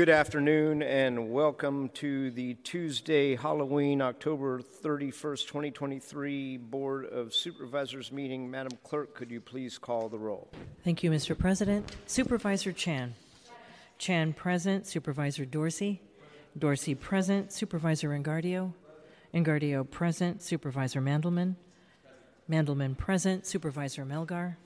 [0.00, 8.50] Good afternoon and welcome to the Tuesday, Halloween, October 31st, 2023 Board of Supervisors meeting.
[8.50, 10.48] Madam Clerk, could you please call the roll?
[10.84, 11.36] Thank you, Mr.
[11.36, 11.94] President.
[12.06, 13.14] Supervisor Chan.
[13.98, 14.86] Chan present.
[14.86, 16.00] Supervisor Dorsey.
[16.56, 17.52] Dorsey present.
[17.52, 18.72] Supervisor Engardio.
[19.34, 20.40] Engardio present.
[20.40, 21.56] Supervisor Mandelman.
[22.50, 23.44] Mandelman present.
[23.44, 24.56] Supervisor Melgar.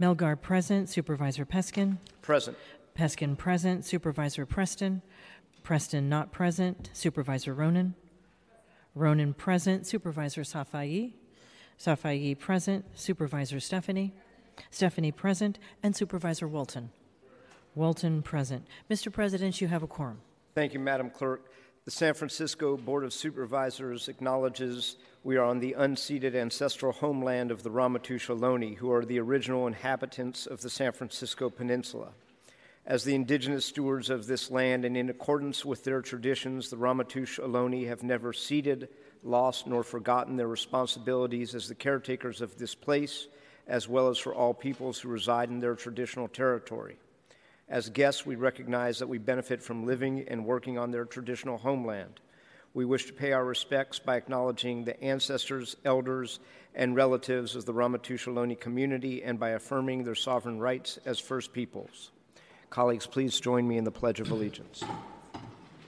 [0.00, 0.88] Melgar present.
[0.88, 1.98] Supervisor Peskin.
[2.22, 2.56] Present.
[2.98, 3.84] Peskin present.
[3.84, 5.02] Supervisor Preston.
[5.62, 6.90] Preston not present.
[6.92, 7.94] Supervisor Ronan.
[8.96, 9.86] Ronan present.
[9.86, 11.12] Supervisor Safai.
[11.78, 12.84] Safai present.
[12.96, 14.12] Supervisor Stefani.
[14.72, 15.60] Stefani present.
[15.80, 16.90] And Supervisor Walton.
[17.76, 18.66] Walton present.
[18.90, 19.12] Mr.
[19.12, 20.20] President, you have a quorum.
[20.56, 21.52] Thank you, Madam Clerk.
[21.84, 27.62] The San Francisco Board of Supervisors acknowledges we are on the unceded ancestral homeland of
[27.62, 32.08] the Ramaytush Ohlone, who are the original inhabitants of the San Francisco Peninsula.
[32.88, 37.38] As the indigenous stewards of this land and in accordance with their traditions, the Ramaytush
[37.38, 38.88] Ohlone have never ceded,
[39.22, 43.28] lost, nor forgotten their responsibilities as the caretakers of this place,
[43.66, 46.96] as well as for all peoples who reside in their traditional territory.
[47.68, 52.20] As guests, we recognize that we benefit from living and working on their traditional homeland.
[52.72, 56.40] We wish to pay our respects by acknowledging the ancestors, elders,
[56.74, 61.52] and relatives of the Ramaytush Ohlone community and by affirming their sovereign rights as First
[61.52, 62.12] Peoples.
[62.70, 64.84] Colleagues, please join me in the Pledge of Allegiance.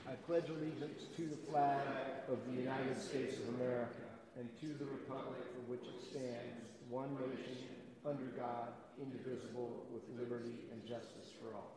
[0.08, 1.80] I pledge allegiance to the flag
[2.28, 3.90] of the United States of America
[4.38, 7.68] and to the republic for which it stands, one nation,
[8.06, 8.68] under God,
[9.00, 11.76] indivisible, with liberty and justice for all.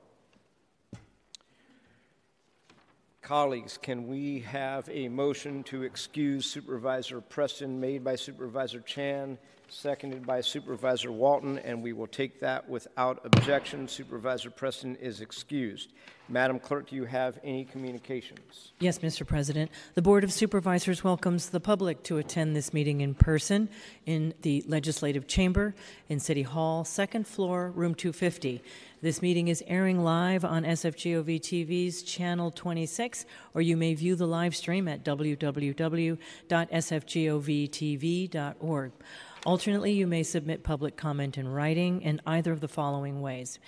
[3.21, 9.37] Colleagues, can we have a motion to excuse Supervisor Preston made by Supervisor Chan,
[9.69, 13.87] seconded by Supervisor Walton, and we will take that without objection.
[13.87, 15.89] Supervisor Preston is excused.
[16.29, 18.71] Madam Clerk, do you have any communications?
[18.79, 19.27] Yes, Mr.
[19.27, 19.69] President.
[19.93, 23.67] The Board of Supervisors welcomes the public to attend this meeting in person
[24.05, 25.75] in the Legislative Chamber
[26.07, 28.63] in City Hall, second floor, room 250.
[29.01, 34.25] This meeting is airing live on SFGOV TV's channel 26, or you may view the
[34.25, 36.21] live stream at www.sfgovtv.org.
[39.45, 43.59] Alternately, you may submit public comment in writing in either of the following ways.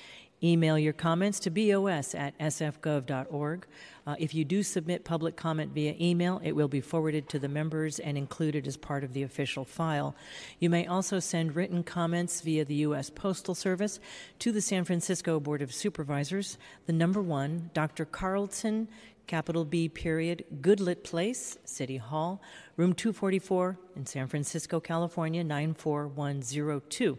[0.41, 3.65] Email your comments to bos at sfgov.org.
[4.07, 7.49] Uh, if you do submit public comment via email, it will be forwarded to the
[7.49, 10.15] members and included as part of the official file.
[10.59, 13.09] You may also send written comments via the U.S.
[13.09, 13.99] Postal Service
[14.39, 16.57] to the San Francisco Board of Supervisors.
[16.85, 18.05] The number one, Dr.
[18.05, 18.87] Carlton,
[19.27, 22.41] capital B period, Goodlett Place, City Hall,
[22.77, 27.17] room 244 in San Francisco, California, 94102.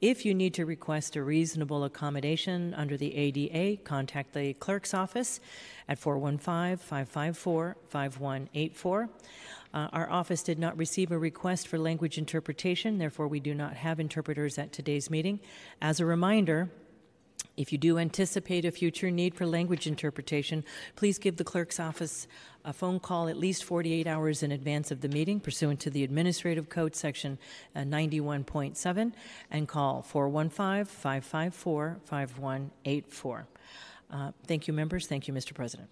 [0.00, 5.40] If you need to request a reasonable accommodation under the ADA, contact the clerk's office
[5.88, 9.08] at 415 554 5184.
[9.74, 13.74] Uh, our office did not receive a request for language interpretation, therefore, we do not
[13.74, 15.40] have interpreters at today's meeting.
[15.82, 16.70] As a reminder,
[17.58, 20.64] if you do anticipate a future need for language interpretation,
[20.94, 22.28] please give the clerk's office
[22.64, 26.04] a phone call at least 48 hours in advance of the meeting pursuant to the
[26.04, 27.36] Administrative Code Section
[27.74, 29.12] uh, 91.7
[29.50, 33.46] and call 415 554 5184.
[34.10, 35.08] Uh, thank you, members.
[35.08, 35.52] Thank you, Mr.
[35.52, 35.88] President.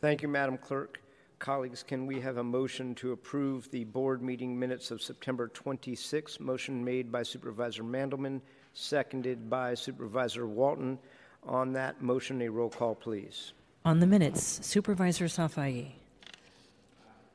[0.00, 1.02] Thank you, Madam Clerk.
[1.40, 6.38] Colleagues, can we have a motion to approve the board meeting minutes of September 26?
[6.38, 8.40] Motion made by Supervisor Mandelman,
[8.74, 10.98] seconded by Supervisor Walton.
[11.44, 13.52] On that motion, a roll call, please.
[13.84, 15.90] On the minutes, Supervisor Safai.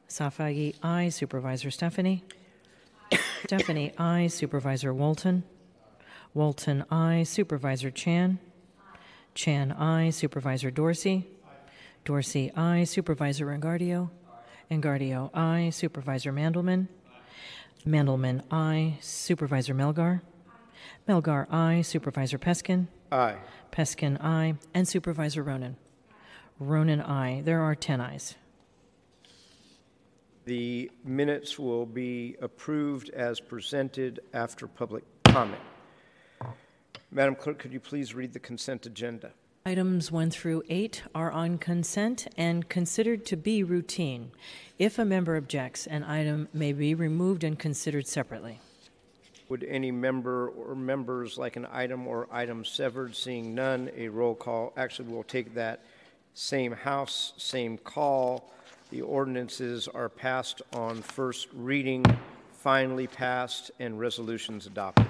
[0.08, 1.10] Safai, aye.
[1.10, 2.24] Supervisor Stefani.
[3.46, 4.28] Stefani, aye.
[4.28, 5.44] Supervisor Walton.
[6.34, 7.24] Walton, aye.
[7.24, 8.40] Supervisor Chan.
[9.36, 10.10] Chan, aye.
[10.10, 11.28] Supervisor Dorsey.
[12.06, 12.86] Dorsey, aye.
[12.86, 14.10] Supervisor Engardio.
[14.72, 15.70] Engardio, aye.
[15.70, 16.88] Supervisor Mandelman.
[17.86, 18.98] Mandelman, aye.
[19.02, 20.22] Supervisor Melgar.
[21.08, 21.82] Melgar, aye.
[21.82, 22.88] Supervisor Peskin.
[23.12, 23.38] Aye.
[23.72, 24.56] Peskin, aye.
[24.74, 25.78] And Supervisor Ronan.
[26.60, 27.42] Ronan, aye.
[27.46, 28.36] There are 10 ayes.
[30.46, 35.62] The minutes will be approved as presented after public comment.
[37.12, 39.32] Madam Clerk, could you please read the consent agenda?
[39.66, 44.32] Items 1 through 8 are on consent and considered to be routine.
[44.80, 48.62] If a member objects, an item may be removed and considered separately.
[49.50, 53.16] Would any member or members like an item or item severed?
[53.16, 54.74] Seeing none, a roll call.
[54.76, 55.84] Actually, we'll take that
[56.34, 58.52] same house, same call.
[58.90, 62.06] The ordinances are passed on first reading,
[62.52, 65.08] finally passed, and resolutions adopted.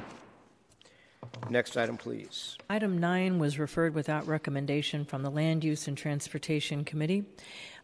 [1.49, 2.57] Next item, please.
[2.69, 7.25] Item nine was referred without recommendation from the Land Use and Transportation Committee.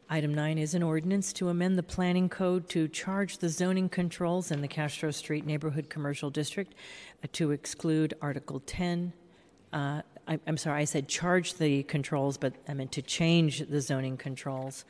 [0.10, 4.52] Item nine is an ordinance to amend the planning code to charge the zoning controls
[4.52, 6.74] in the Castro Street Neighborhood Commercial District
[7.24, 9.14] uh, to exclude Article 10.
[9.72, 13.80] Uh, I, I'm sorry, I said charge the controls, but I meant to change the
[13.80, 14.84] zoning controls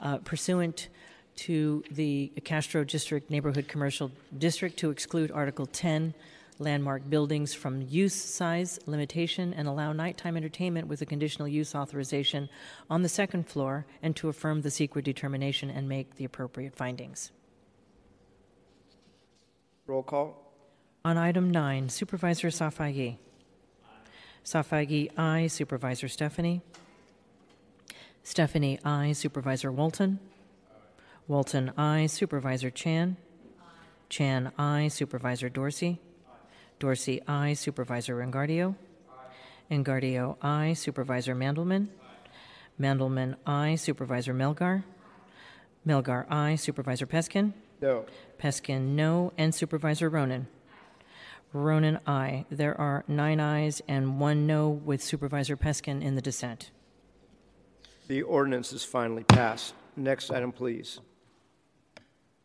[0.00, 0.88] uh, pursuant
[1.36, 6.14] to the Castro District Neighborhood Commercial District to exclude Article 10
[6.58, 12.48] landmark buildings from use size limitation and allow nighttime entertainment with a conditional use authorization
[12.88, 17.32] on the second floor and to affirm the CEQA determination and make the appropriate findings.
[19.86, 20.40] Roll call.
[21.04, 23.18] On item 9, Supervisor Safai.
[24.44, 25.46] Safai, aye.
[25.46, 26.62] Supervisor Stefani.
[28.22, 29.12] Stefani, aye.
[29.12, 30.18] Supervisor Walton.
[31.28, 32.06] Walton, aye.
[32.06, 33.16] Supervisor Chan.
[34.08, 34.88] Chan, aye.
[34.88, 36.00] Supervisor Dorsey.
[36.78, 37.54] Dorsey, aye.
[37.54, 38.76] Supervisor Engardio.
[39.70, 40.74] Engardio, aye.
[40.74, 41.88] Supervisor Mandelman.
[42.80, 43.76] Mandelman, aye.
[43.76, 44.84] Supervisor Melgar.
[45.86, 46.56] Melgar, aye.
[46.56, 47.52] Supervisor Peskin.
[47.80, 48.04] No.
[48.38, 49.32] Peskin, no.
[49.38, 50.48] And Supervisor Ronan.
[51.52, 52.46] Ronan, aye.
[52.50, 56.70] There are nine ayes and one no, with Supervisor Peskin in the dissent.
[58.08, 59.72] The ordinance is finally passed.
[59.96, 61.00] Next item, please.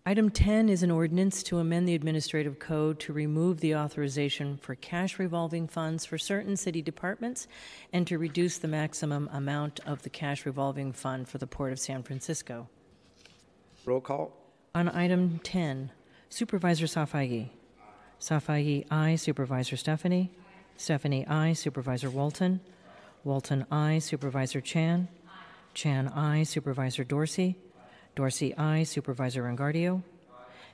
[0.10, 4.74] Item 10 is an ordinance to amend the administrative code to remove the authorization for
[4.74, 7.48] cash revolving funds for certain city departments
[7.94, 11.78] and to reduce the maximum amount of the cash revolving fund for the Port of
[11.78, 12.68] San Francisco.
[13.86, 14.36] Roll call.
[14.74, 15.92] On item 10,
[16.28, 17.50] Supervisor Safai.
[18.20, 19.16] Safai, aye.
[19.16, 20.32] Supervisor Stefani.
[20.76, 21.54] Stefani, aye.
[21.54, 22.62] Supervisor Walton.
[23.24, 24.00] Walton, aye.
[24.00, 25.08] Supervisor Chan.
[25.76, 26.42] Chan, aye.
[26.42, 27.58] Supervisor Dorsey.
[28.19, 28.83] Dorsey, aye.
[28.83, 30.04] Supervisor Engardio.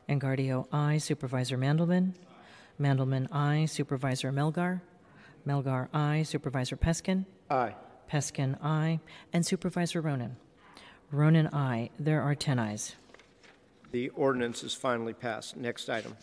[0.09, 0.97] Engardio, aye.
[0.97, 2.13] Supervisor Mandelman.
[2.81, 3.65] Mandelman, aye.
[3.65, 4.81] Supervisor Melgar.
[5.47, 6.23] Melgar, aye.
[6.23, 7.27] Supervisor Peskin.
[7.51, 7.75] Aye.
[8.11, 8.99] Peskin, aye.
[9.31, 10.37] And Supervisor Ronan.
[11.11, 11.91] Ronan, aye.
[11.99, 12.95] There are 10 ayes.
[13.91, 15.55] The ordinance is finally passed.
[15.55, 16.17] Next item.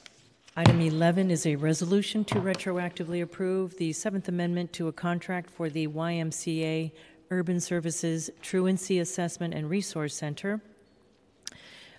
[0.57, 5.71] Item 11 is a resolution to retroactively approve the Seventh Amendment to a contract for
[5.71, 6.91] the YMCA
[7.31, 10.61] Urban Services Truancy Assessment and Resource Center.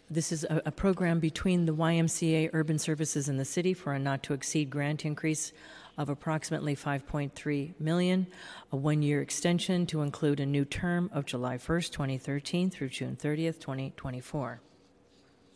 [0.09, 3.99] This is a, a program between the YMCA Urban Services and the city for a
[3.99, 5.53] not-to-exceed grant increase
[5.97, 8.27] of approximately 5.3 million,
[8.71, 13.59] a one-year extension to include a new term of July 1st, 2013 through June 30th,
[13.59, 14.61] 2024.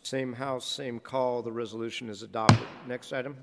[0.08, 1.42] Same house, same call.
[1.42, 2.66] The resolution is adopted.
[2.86, 3.36] Next item.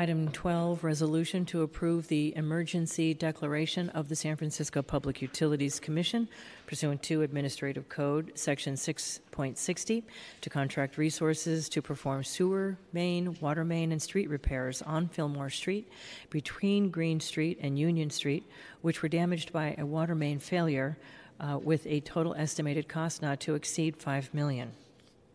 [0.00, 6.28] Item 12, resolution to approve the emergency declaration of the San Francisco Public Utilities Commission
[6.66, 10.02] pursuant to Administrative Code, Section 6.60,
[10.40, 15.88] to contract resources to perform sewer, main, water main, and street repairs on Fillmore Street
[16.30, 18.44] between Green Street and Union Street,
[18.82, 20.98] which were damaged by a water main failure
[21.38, 24.72] uh, with a total estimated cost not to exceed $5 million.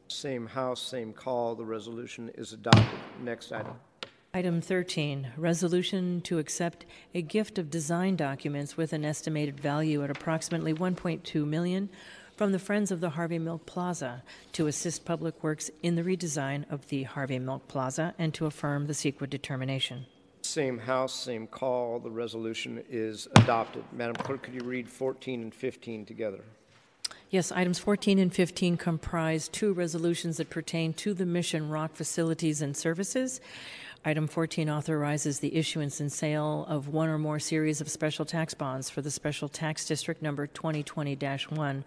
[0.08, 1.56] Same house, same call.
[1.56, 3.00] The resolution is adopted.
[3.22, 3.74] Next item.
[4.36, 10.10] Item 13, resolution to accept a gift of design documents with an estimated value at
[10.10, 11.90] approximately 1.2 million
[12.36, 14.24] from the Friends of the Harvey Milk Plaza
[14.54, 18.88] to assist Public Works in the redesign of the Harvey Milk Plaza and to affirm
[18.88, 20.08] the CEQA determination.
[20.42, 22.00] Same house, same call.
[22.00, 23.84] The resolution is adopted.
[23.92, 26.44] Madam Clerk, could you read 14 and 15 together?
[27.34, 32.62] Yes, items 14 and 15 comprise two resolutions that pertain to the Mission Rock facilities
[32.62, 33.42] and services.
[34.06, 38.54] Item 14 authorizes the issuance and sale of one or more series of special tax
[38.54, 41.84] bonds for the Special Tax District number 2020-1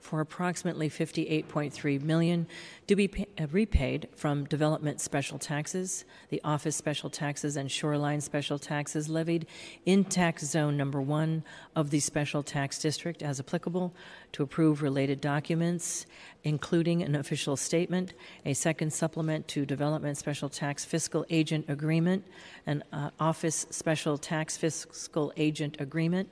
[0.00, 2.46] for approximately 58.3 million
[2.86, 8.20] to be pa- uh, repaid from development special taxes, the office special taxes and shoreline
[8.20, 9.46] special taxes levied
[9.86, 11.44] in tax zone number 1
[11.76, 13.94] of the special tax district as applicable
[14.32, 16.06] to approve related documents
[16.44, 18.14] including an official statement,
[18.44, 22.24] a second supplement to development special tax fiscal agent agreement,
[22.66, 26.28] an uh, office special tax fiscal agent agreement,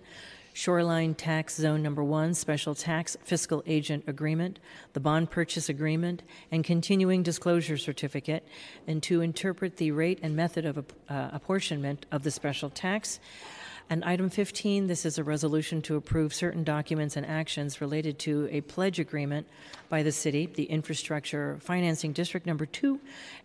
[0.59, 4.59] Shoreline Tax Zone Number One Special Tax Fiscal Agent Agreement,
[4.93, 8.45] the Bond Purchase Agreement, and Continuing Disclosure Certificate,
[8.85, 10.83] and to interpret the rate and method of uh,
[11.33, 13.21] apportionment of the special tax.
[13.91, 18.47] And item 15, this is a resolution to approve certain documents and actions related to
[18.51, 19.47] a pledge agreement
[19.89, 23.01] by the city, the Infrastructure Financing District Number 2,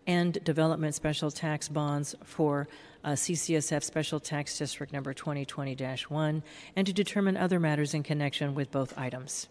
[0.05, 2.67] and development special tax bonds for
[3.05, 6.41] uh, CCSF Special Tax District Number 2020-1,
[6.75, 9.47] and to determine other matters in connection with both items.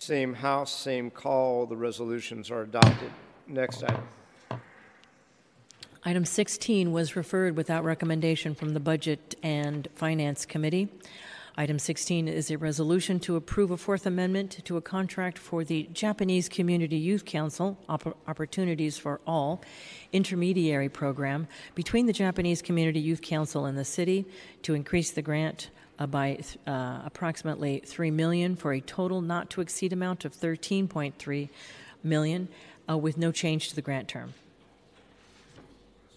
[0.00, 1.66] Same house, same call.
[1.66, 3.12] The resolutions are adopted.
[3.46, 4.02] Next item.
[6.02, 10.88] Item 16 was referred without recommendation from the Budget and Finance Committee.
[11.58, 15.90] Item 16 is a resolution to approve a Fourth Amendment to a contract for the
[15.92, 19.60] Japanese Community Youth Council Opp- Opportunities for All
[20.10, 24.24] intermediary program between the Japanese Community Youth Council and the city
[24.62, 29.60] to increase the grant uh, by uh, approximately 3 million for a total not to
[29.60, 31.50] exceed amount of 13.3
[32.02, 32.48] million
[32.88, 34.32] uh, with no change to the grant term.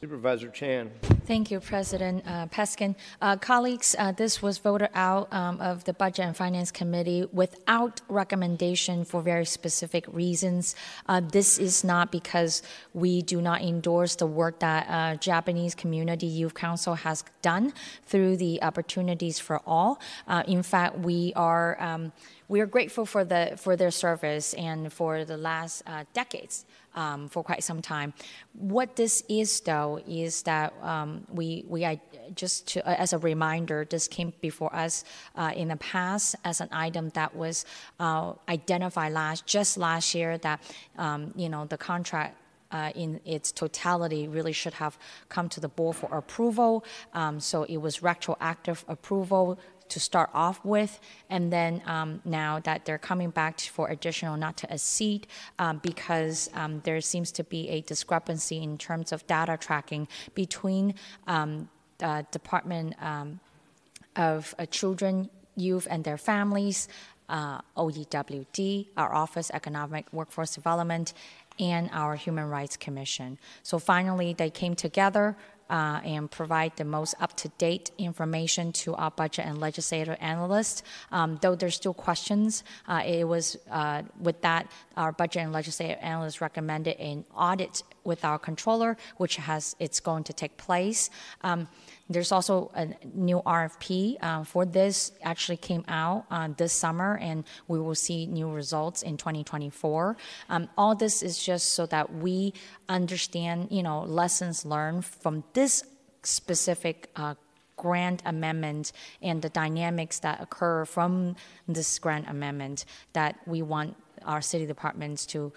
[0.04, 0.92] Supervisor Chan.
[1.26, 2.94] Thank you, President uh, Peskin.
[3.22, 8.02] Uh, colleagues, uh, this was voted out um, of the Budget and Finance Committee without
[8.10, 10.76] recommendation for very specific reasons.
[11.08, 12.62] Uh, this is not because
[12.94, 17.72] we do not endorse the work that uh, Japanese Community Youth Council has done
[18.06, 20.02] through the Opportunities for All.
[20.28, 22.12] Uh, in fact, we are um,
[22.50, 25.82] we are grateful for the for their service and for the last
[26.14, 26.66] decades
[26.96, 28.14] um, for quite some time.
[28.54, 31.86] What this is, though, is that um, we we
[32.36, 35.04] just to, uh, as a reminder, this came before us
[35.36, 37.66] uh, in the past as an item that was
[38.00, 40.62] uh, identified last just last year that
[40.98, 42.38] um, you know the contract
[42.74, 44.98] uh, in its totality really should have
[45.30, 46.84] come to the board for approval.
[47.14, 49.60] Um, so it was retroactive approval
[49.90, 51.00] to start off with,
[51.30, 55.28] and then um, now that they're coming back for additional not to exceed
[55.60, 60.96] um, because um, there seems to be a discrepancy in terms of data tracking between
[62.04, 63.40] the Department um,
[64.16, 66.88] of uh, Children, Youth, and their families.
[67.30, 71.14] Uh, OEWD, our Office Economic Workforce Development,
[71.58, 73.40] and our Human Rights Commission.
[73.64, 75.38] So finally, they came together
[75.70, 80.84] uh, and provide the most up to date information to our budget and legislative analysts.
[81.12, 85.98] Um, though there's still questions, uh, it was uh, with that, our budget and legislative
[86.02, 91.10] analysts recommended an audit with our controller, which has it's going to take place.
[91.42, 91.68] Um,
[92.14, 97.44] there's also a new RFP uh, for this actually came out uh, this summer, and
[97.68, 100.18] we will see new results in 2024.
[100.50, 102.54] Um, all this is just so that we
[102.90, 105.84] understand, you know, lessons learned from this
[106.24, 107.36] specific uh,
[107.76, 108.92] grant amendment
[109.22, 111.36] and the dynamics that occur from
[111.68, 115.52] this grant amendment that we want our city departments to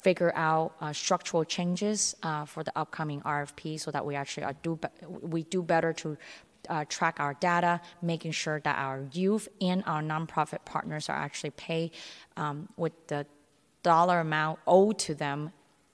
[0.00, 4.76] figure out uh, structural changes uh, for the upcoming RFP so that we actually do
[4.76, 6.16] be- we do better to
[6.68, 11.50] uh, track our data, making sure that our youth and our nonprofit partners are actually
[11.50, 11.90] paid
[12.36, 13.26] um, with the
[13.82, 15.52] dollar amount owed to them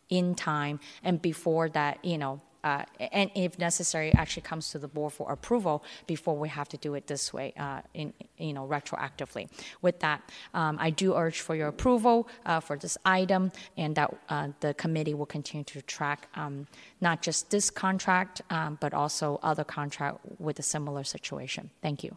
[0.09, 4.89] in time and before that, you know, uh, and if necessary, actually comes to the
[4.89, 8.67] board for approval before we have to do it this way, uh, in you know
[8.67, 9.45] retroactively.
[9.83, 10.21] With that,
[10.53, 14.75] um, I do urge for your approval uh, for this item, and that uh, the
[14.75, 16.67] committee will continue to track um,
[17.01, 21.71] not just this contract, um, but also other contract with a similar situation.
[21.83, 22.17] Thank you.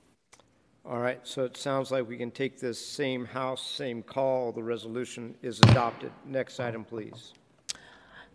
[0.84, 4.51] All right, so it sounds like we can take this same house, same call.
[4.51, 6.12] The resolution is adopted.
[6.25, 7.34] Next item, please.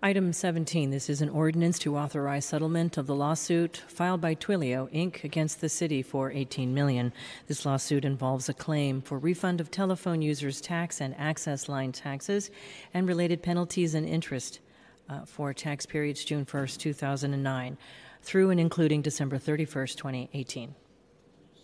[0.02, 4.92] Item 17, this is an ordinance to authorize settlement of the lawsuit filed by Twilio
[4.92, 5.24] Inc.
[5.24, 7.12] against the city for 18 million.
[7.46, 12.50] This lawsuit involves a claim for refund of telephone users' tax and access line taxes
[12.92, 14.60] and related penalties and interest
[15.08, 17.78] uh, for tax periods June 1st, 2009
[18.22, 20.74] through and including December 31st, 2018.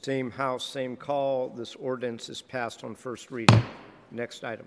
[0.03, 1.51] Same house, same call.
[1.51, 3.63] This ordinance is passed on first reading.
[4.11, 4.67] Next item.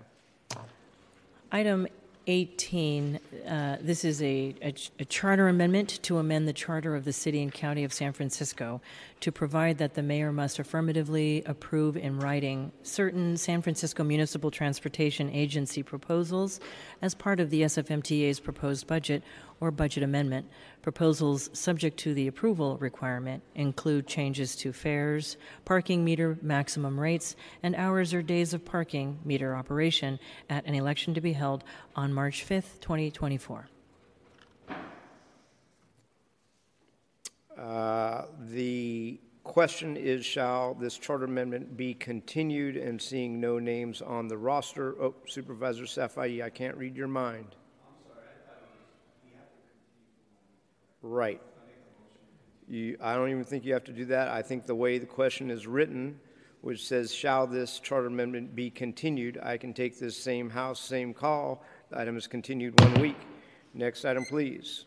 [1.50, 1.88] Item
[2.26, 7.12] 18, uh, this is a, a, a, charter amendment to amend the charter of the
[7.12, 8.80] city and county of San Francisco
[9.20, 15.30] to provide that the mayor must affirmatively approve in writing certain San Francisco Municipal Transportation
[15.30, 16.60] Agency proposals
[17.02, 19.22] as part of the SFMTA's proposed budget
[19.60, 20.46] or budget amendment.
[20.82, 27.74] Proposals subject to the approval requirement include changes to fares, parking meter maximum rates, and
[27.74, 30.18] hours or days of parking meter operation
[30.50, 31.64] at an election to be held
[31.96, 33.68] on March 5th, 2024.
[37.56, 42.76] Uh, the question is Shall this charter amendment be continued?
[42.76, 47.54] And seeing no names on the roster, oh, Supervisor Safai, I can't read your mind.
[51.06, 51.42] Right.
[52.66, 54.28] You, I don't even think you have to do that.
[54.28, 56.18] I think the way the question is written,
[56.62, 59.38] which says, Shall this charter amendment be continued?
[59.42, 61.62] I can take this same House, same call.
[61.90, 63.18] The item is continued one week.
[63.74, 64.86] Next item, please.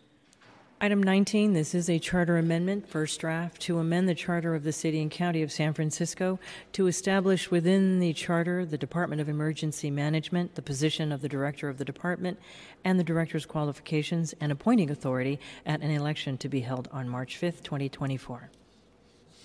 [0.80, 4.72] Item 19, this is a charter amendment, first draft, to amend the charter of the
[4.72, 6.38] City and County of San Francisco
[6.74, 11.68] to establish within the charter the Department of Emergency Management, the position of the Director
[11.68, 12.40] of the Department,
[12.86, 17.42] and the Director's qualifications and appointing authority at an election to be held on March
[17.42, 18.52] 5th, 2024.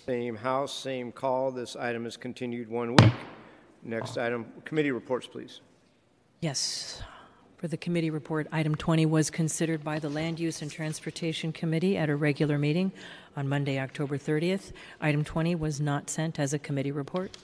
[0.05, 1.51] Same House, same call.
[1.51, 3.13] This item is continued one week.
[3.83, 5.63] Next item, committee reports, please.
[6.43, 7.03] Yes.
[7.63, 11.97] For the committee report, item 20 was considered by the Land Use and Transportation Committee
[11.97, 12.91] at a regular meeting
[13.37, 14.73] on Monday, October 30th.
[15.01, 17.39] Item 20 was not sent as a committee report.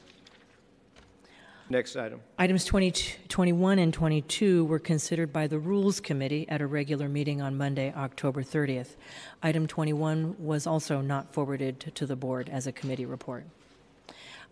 [1.71, 2.21] Next item.
[2.37, 2.91] Items 20,
[3.29, 7.95] 21 and 22 were considered by the Rules Committee at a regular meeting on Monday,
[7.97, 8.97] October 30th.
[9.41, 13.45] Item 21 was also not forwarded to the board as a committee report.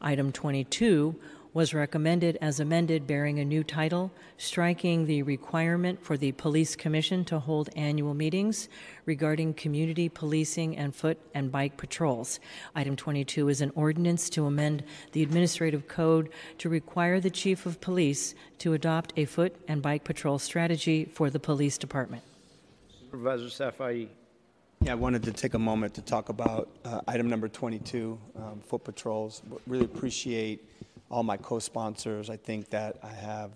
[0.00, 1.16] Item 22
[1.56, 7.24] was recommended as amended, bearing a new title, striking the requirement for the Police Commission
[7.24, 8.68] to hold annual meetings
[9.06, 12.40] regarding community policing and foot and bike patrols.
[12.74, 17.80] Item 22 is an ordinance to amend the administrative code to require the Chief of
[17.80, 22.22] Police to adopt a foot and bike patrol strategy for the police department.
[23.00, 24.08] Supervisor Safai.
[24.82, 28.60] Yeah, I wanted to take a moment to talk about uh, item number 22, um,
[28.60, 29.40] foot patrols.
[29.66, 30.62] Really appreciate
[31.10, 32.30] all my co-sponsors.
[32.30, 33.52] I think that I have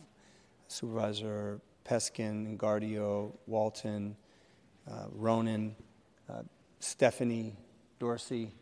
[0.69, 4.17] Supervisor Peskin, Guardio, Walton,
[4.91, 5.75] uh, Ronan,
[6.29, 6.43] uh,
[6.79, 7.57] Stefani
[7.99, 8.53] Dorsey,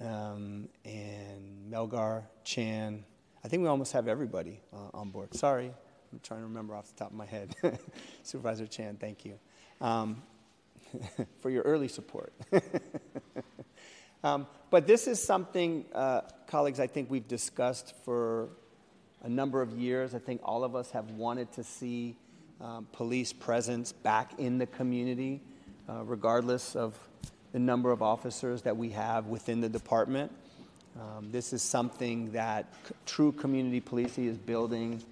[0.00, 3.04] um, and Melgar Chan.
[3.44, 5.34] I think we almost have everybody uh, on board.
[5.34, 5.72] Sorry,
[6.12, 7.56] I'm trying to remember off the top of my head.
[8.22, 9.38] Supervisor Chan, thank you
[9.80, 10.22] um,
[11.40, 12.32] for your early support.
[14.22, 18.48] Um, but this is something, uh, colleagues, I think we've discussed for
[19.22, 20.14] a number of years.
[20.14, 22.16] I think all of us have wanted to see
[22.60, 25.40] um, police presence back in the community,
[25.88, 26.98] uh, regardless of
[27.52, 30.30] the number of officers that we have within the department.
[31.00, 35.02] Um, this is something that c- true community policing is building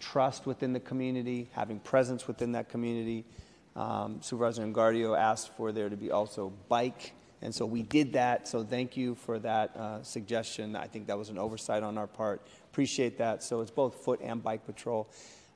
[0.00, 3.24] trust within the community, having presence within that community.
[3.74, 8.48] Um, Supervisor Engardio asked for there to be also bike and so we did that.
[8.48, 10.74] So thank you for that uh, suggestion.
[10.74, 12.46] I think that was an oversight on our part.
[12.70, 13.42] Appreciate that.
[13.42, 15.08] So it's both foot and bike patrol.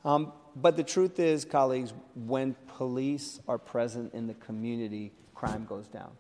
[0.05, 5.89] Um, but the truth is, colleagues, when police are present in the community, crime goes
[5.89, 6.11] down.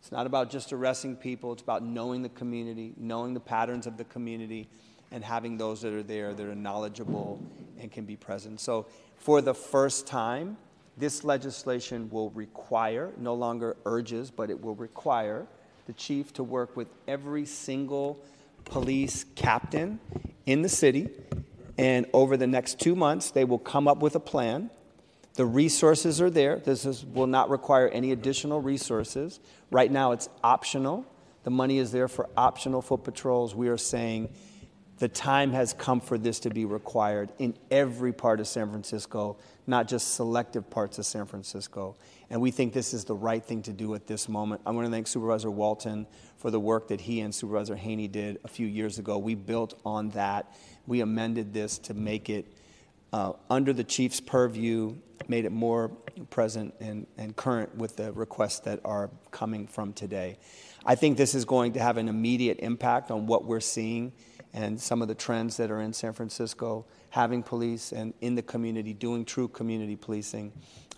[0.00, 3.98] It's not about just arresting people, it's about knowing the community, knowing the patterns of
[3.98, 4.68] the community,
[5.10, 7.42] and having those that are there that are knowledgeable
[7.78, 8.60] and can be present.
[8.60, 8.86] So,
[9.16, 10.56] for the first time,
[11.00, 15.46] this legislation will require, no longer urges, but it will require
[15.86, 18.22] the chief to work with every single
[18.64, 19.98] police captain
[20.46, 21.08] in the city.
[21.78, 24.70] And over the next two months, they will come up with a plan.
[25.34, 26.58] The resources are there.
[26.58, 29.40] This is, will not require any additional resources.
[29.70, 31.06] Right now, it's optional.
[31.44, 33.54] The money is there for optional foot patrols.
[33.54, 34.28] We are saying
[34.98, 39.38] the time has come for this to be required in every part of San Francisco,
[39.70, 41.96] not just selective parts of San Francisco.
[42.28, 44.60] And we think this is the right thing to do at this moment.
[44.66, 46.06] I want to thank Supervisor Walton
[46.36, 49.16] for the work that he and Supervisor Haney did a few years ago.
[49.16, 50.54] We built on that.
[50.86, 52.52] We amended this to make it
[53.12, 54.96] uh, under the chief's purview,
[55.28, 55.88] made it more
[56.30, 60.38] present and, and current with the requests that are coming from today.
[60.84, 64.12] I think this is going to have an immediate impact on what we're seeing
[64.52, 68.42] and some of the trends that are in San Francisco, having police and in the
[68.42, 70.52] community, doing true community policing,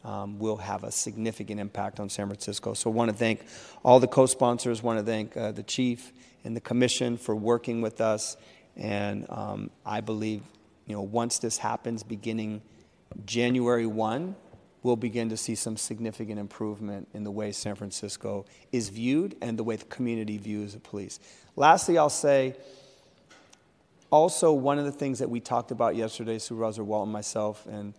[0.05, 2.75] um, will have a significant impact on San Francisco.
[2.75, 3.45] So I want to thank
[3.85, 6.13] all the co-sponsors, want to thank uh, the chief
[6.45, 8.37] and the commission for working with us.
[8.77, 10.43] And um, I believe,
[10.87, 12.63] you know, once this happens, beginning
[13.27, 14.35] January 1,
[14.83, 19.59] we'll begin to see some significant improvement in the way San Francisco is viewed and
[19.59, 21.21] the way the community views the police.
[21.55, 22.57] Lastly, I'll say,
[24.13, 27.95] also, one of the things that we talked about yesterday, Supervisor Walton, myself, and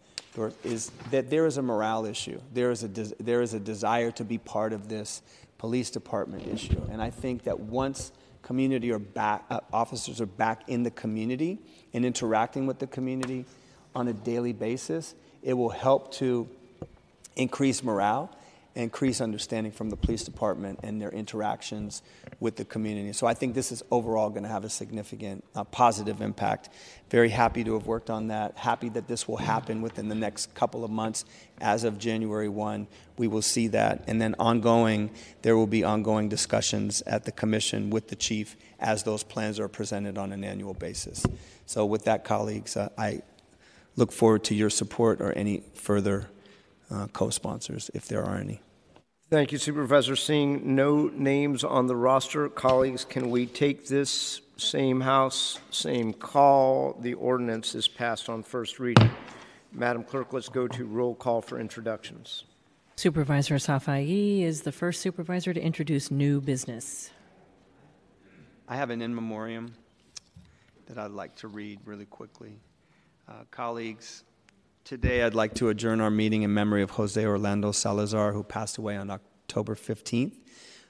[0.63, 2.39] is that there is a morale issue.
[2.53, 5.23] There is a, des- there is a desire to be part of this
[5.57, 6.81] police department issue.
[6.91, 8.11] And I think that once
[8.43, 11.57] community or back, uh, officers are back in the community
[11.93, 13.45] and interacting with the community
[13.95, 16.47] on a daily basis, it will help to
[17.35, 18.29] increase morale
[18.75, 22.01] increase understanding from the police department and their interactions
[22.39, 23.13] with the community.
[23.13, 26.69] So I think this is overall going to have a significant uh, positive impact.
[27.09, 28.57] Very happy to have worked on that.
[28.57, 31.23] Happy that this will happen within the next couple of months.
[31.61, 34.03] As of January 1, we will see that.
[34.07, 35.11] And then ongoing,
[35.43, 39.67] there will be ongoing discussions at the commission with the chief as those plans are
[39.67, 41.23] presented on an annual basis.
[41.67, 43.21] So with that, colleagues, uh, I
[43.95, 46.29] look forward to your support or any further
[46.93, 48.61] uh, co sponsors, if there are any.
[49.29, 50.15] Thank you, Supervisor.
[50.15, 56.95] Seeing no names on the roster, colleagues, can we take this same House, same call?
[56.99, 59.09] The ordinance is passed on first reading.
[59.71, 62.43] Madam Clerk, let's go to roll call for introductions.
[62.95, 67.09] Supervisor Safai is the first supervisor to introduce new business.
[68.67, 69.73] I have an in memoriam
[70.85, 72.59] that I'd like to read really quickly.
[73.27, 74.23] Uh, colleagues,
[74.83, 78.77] today I'd like to adjourn our meeting in memory of Jose Orlando Salazar, who passed
[78.77, 80.33] away on October 15th,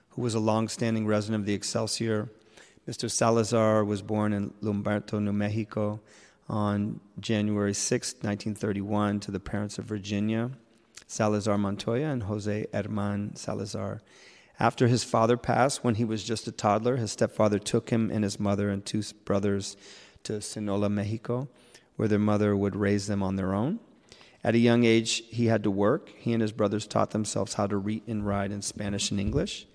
[0.09, 2.29] who was a longstanding resident of the Excelsior.
[2.87, 3.09] Mr.
[3.09, 6.01] Salazar was born in Lumberto, New Mexico
[6.49, 10.51] on January 6, 1931, to the parents of Virginia
[11.05, 14.01] Salazar Montoya and Jose Herman Salazar.
[14.59, 18.23] After his father passed, when he was just a toddler, his stepfather took him and
[18.23, 19.77] his mother and two brothers
[20.23, 21.47] to Sinola, Mexico,
[21.95, 23.79] where their mother would raise them on their own.
[24.43, 26.09] At a young age, he had to work.
[26.17, 29.65] He and his brothers taught themselves how to read and write in Spanish and English,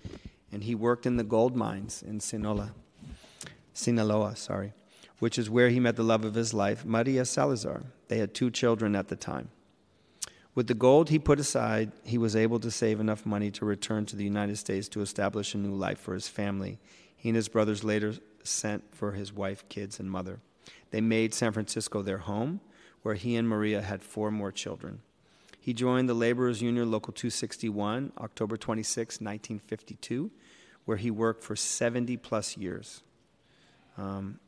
[0.53, 2.75] and he worked in the gold mines in Sinaloa,
[3.73, 4.75] Sinaloa, sorry,
[5.21, 7.83] which is where he met the love of his life, Maria Salazar.
[8.09, 9.49] They had two children at the time.
[10.55, 14.07] With the gold he put aside, he was able to save enough money to return
[14.07, 16.79] to the United States to establish a new life for his family.
[17.17, 20.41] He and his brothers later sent for his wife, kids, and mother.
[20.91, 22.61] They made San Francisco their home,
[23.03, 25.01] where he and Maria had four more children.
[25.61, 30.31] He joined the Laborers Union Local 261, October 26, 1952,
[30.85, 33.03] where he worked for 70 plus years,
[33.99, 34.41] um,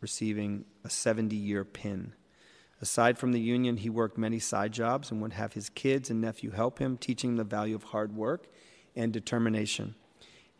[0.00, 2.14] receiving a 70 year pin.
[2.80, 6.20] Aside from the union, he worked many side jobs and would have his kids and
[6.20, 8.46] nephew help him, teaching the value of hard work
[8.94, 9.94] and determination.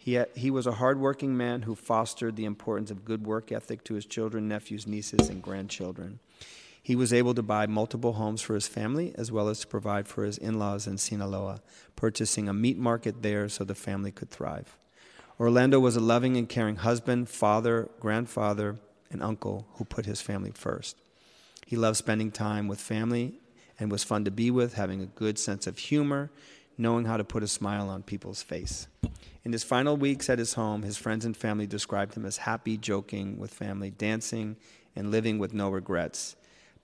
[0.07, 3.83] He, had, he was a hardworking man who fostered the importance of good work ethic
[3.83, 6.21] to his children, nephews, nieces, and grandchildren.
[6.81, 10.07] He was able to buy multiple homes for his family as well as to provide
[10.07, 11.61] for his in laws in Sinaloa,
[11.97, 14.77] purchasing a meat market there so the family could thrive.
[15.40, 18.77] Orlando was a loving and caring husband, father, grandfather,
[19.11, 20.97] and uncle who put his family first.
[21.66, 23.40] He loved spending time with family
[23.77, 26.31] and was fun to be with, having a good sense of humor,
[26.79, 28.87] knowing how to put a smile on people's face.
[29.47, 32.77] In his final weeks at his home, his friends and family described him as happy,
[32.77, 34.57] joking with family, dancing,
[34.97, 36.35] and living with no regrets,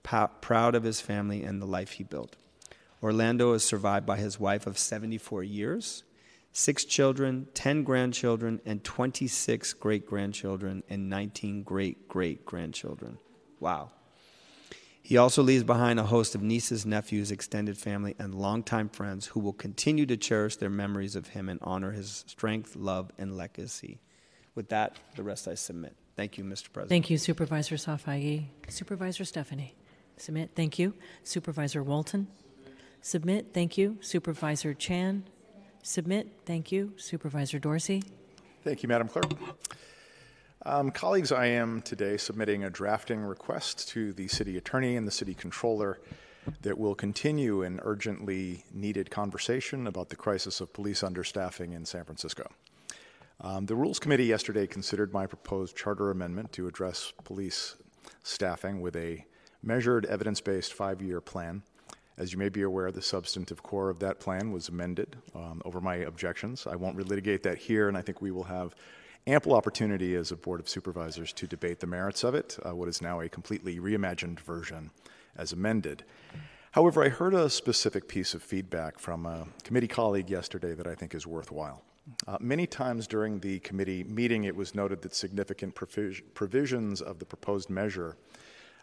[0.01, 2.37] proud of his family and the life he built.
[3.03, 6.03] Orlando is survived by his wife of 74 years,
[6.53, 13.17] six children, 10 grandchildren, and 26 great grandchildren, and 19 great great grandchildren.
[13.59, 13.91] Wow.
[15.05, 19.41] He also leaves behind a host of nieces, nephews, extended family, and longtime friends who
[19.41, 23.99] will continue to cherish their memories of him and honor his strength, love, and legacy.
[24.55, 25.97] With that, the rest I submit.
[26.15, 26.71] Thank you, Mr.
[26.71, 26.89] President.
[26.89, 28.45] Thank you, Supervisor Safai.
[28.69, 29.75] Supervisor Stefani.
[30.15, 30.51] Submit.
[30.55, 30.93] Thank you.
[31.23, 32.27] Supervisor Walton.
[33.01, 33.47] Submit.
[33.53, 33.97] Thank you.
[33.99, 35.25] Supervisor Chan.
[35.81, 36.29] Submit.
[36.45, 36.93] Thank you.
[36.95, 38.03] Supervisor Dorsey.
[38.63, 39.25] Thank you, Madam Clerk.
[40.65, 45.11] Um, colleagues, I am today submitting a drafting request to the City Attorney and the
[45.11, 45.99] City Controller
[46.61, 52.05] that will continue an urgently needed conversation about the crisis of police understaffing in San
[52.05, 52.49] Francisco.
[53.41, 57.75] Um, the Rules Committee yesterday considered my proposed charter amendment to address police
[58.23, 59.25] staffing with a
[59.61, 61.63] measured, evidence based five year plan.
[62.17, 65.81] As you may be aware, the substantive core of that plan was amended um, over
[65.81, 66.65] my objections.
[66.67, 68.73] I won't relitigate that here, and I think we will have
[69.25, 72.89] ample opportunity as a Board of Supervisors to debate the merits of it, uh, what
[72.89, 74.91] is now a completely reimagined version
[75.37, 76.03] as amended.
[76.71, 80.95] However, I heard a specific piece of feedback from a committee colleague yesterday that I
[80.95, 81.83] think is worthwhile.
[82.27, 87.19] Uh, many times during the committee meeting, it was noted that significant provis- provisions of
[87.19, 88.17] the proposed measure,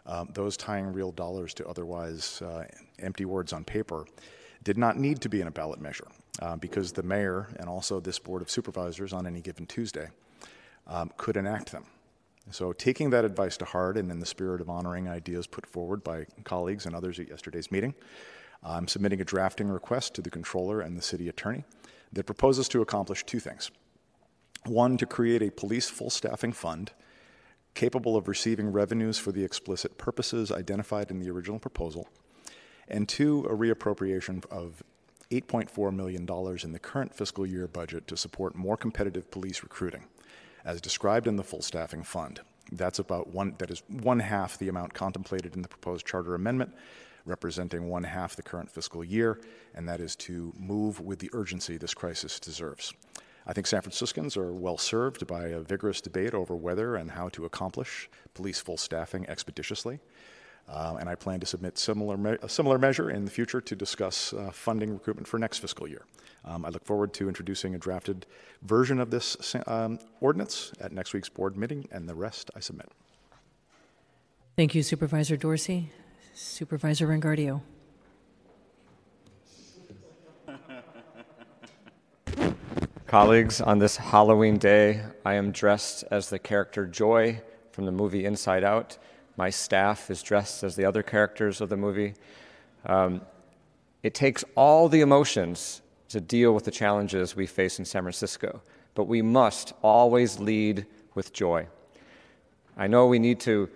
[0.07, 2.65] um, those tying real dollars to otherwise uh,
[2.97, 4.07] empty words on paper,
[4.63, 6.07] did not need to be in a ballot measure
[6.41, 10.09] uh, because the mayor and also this board of supervisors on any given Tuesday
[10.91, 11.85] um, could enact them.
[12.51, 16.03] So, taking that advice to heart and in the spirit of honoring ideas put forward
[16.03, 17.93] by colleagues and others at yesterday's meeting,
[18.61, 21.63] I'm submitting a drafting request to the controller and the city attorney
[22.11, 23.71] that proposes to accomplish two things.
[24.65, 26.91] One, to create a police full staffing fund
[27.73, 32.09] capable of receiving revenues for the explicit purposes identified in the original proposal,
[32.89, 34.83] and two, a reappropriation of
[35.31, 36.27] $8.4 million
[36.63, 40.03] in the current fiscal year budget to support more competitive police recruiting
[40.65, 42.41] as described in the full staffing fund.
[42.71, 46.73] That's about one, that is one half the amount contemplated in the proposed charter amendment,
[47.25, 49.41] representing one half the current fiscal year,
[49.75, 52.93] and that is to move with the urgency this crisis deserves.
[53.45, 57.29] I think San Franciscans are well served by a vigorous debate over whether and how
[57.29, 59.99] to accomplish police full staffing expeditiously.
[60.69, 63.75] Uh, and I plan to submit similar me- a similar measure in the future to
[63.75, 66.05] discuss uh, funding recruitment for next fiscal year.
[66.43, 68.25] Um, I look forward to introducing a drafted
[68.63, 72.89] version of this um, ordinance at next week's board meeting, and the rest I submit.
[74.55, 75.91] Thank you, Supervisor Dorsey.
[76.33, 77.61] Supervisor Engardio.
[83.05, 88.23] Colleagues, on this Halloween day, I am dressed as the character Joy from the movie
[88.23, 88.97] Inside Out.
[89.35, 92.13] My staff is dressed as the other characters of the movie.
[92.85, 93.21] Um,
[94.01, 95.80] it takes all the emotions
[96.11, 98.61] to deal with the challenges we face in San Francisco,
[98.95, 101.67] but we must always lead with joy.
[102.77, 103.69] I know we need to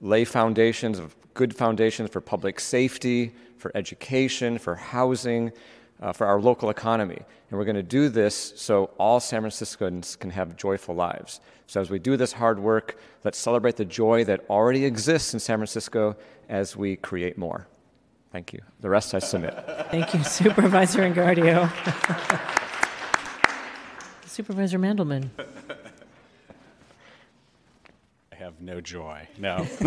[0.00, 5.52] lay foundations of good foundations for public safety, for education, for housing,
[6.00, 7.20] uh, for our local economy.
[7.50, 11.40] And we're going to do this so all San Franciscans can have joyful lives.
[11.66, 15.40] So as we do this hard work, let's celebrate the joy that already exists in
[15.40, 16.16] San Francisco
[16.48, 17.66] as we create more.
[18.36, 18.60] Thank you.
[18.82, 19.54] The rest I submit.
[19.90, 21.72] Thank you, Supervisor Engardio.
[24.26, 25.30] Supervisor Mandelman.
[28.30, 29.26] I have no joy.
[29.38, 29.66] No.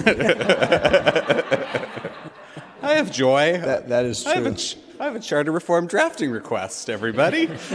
[2.81, 3.61] I have joy.
[3.63, 4.81] That, that is I have, true.
[4.99, 7.51] I have a charter reform drafting request, everybody,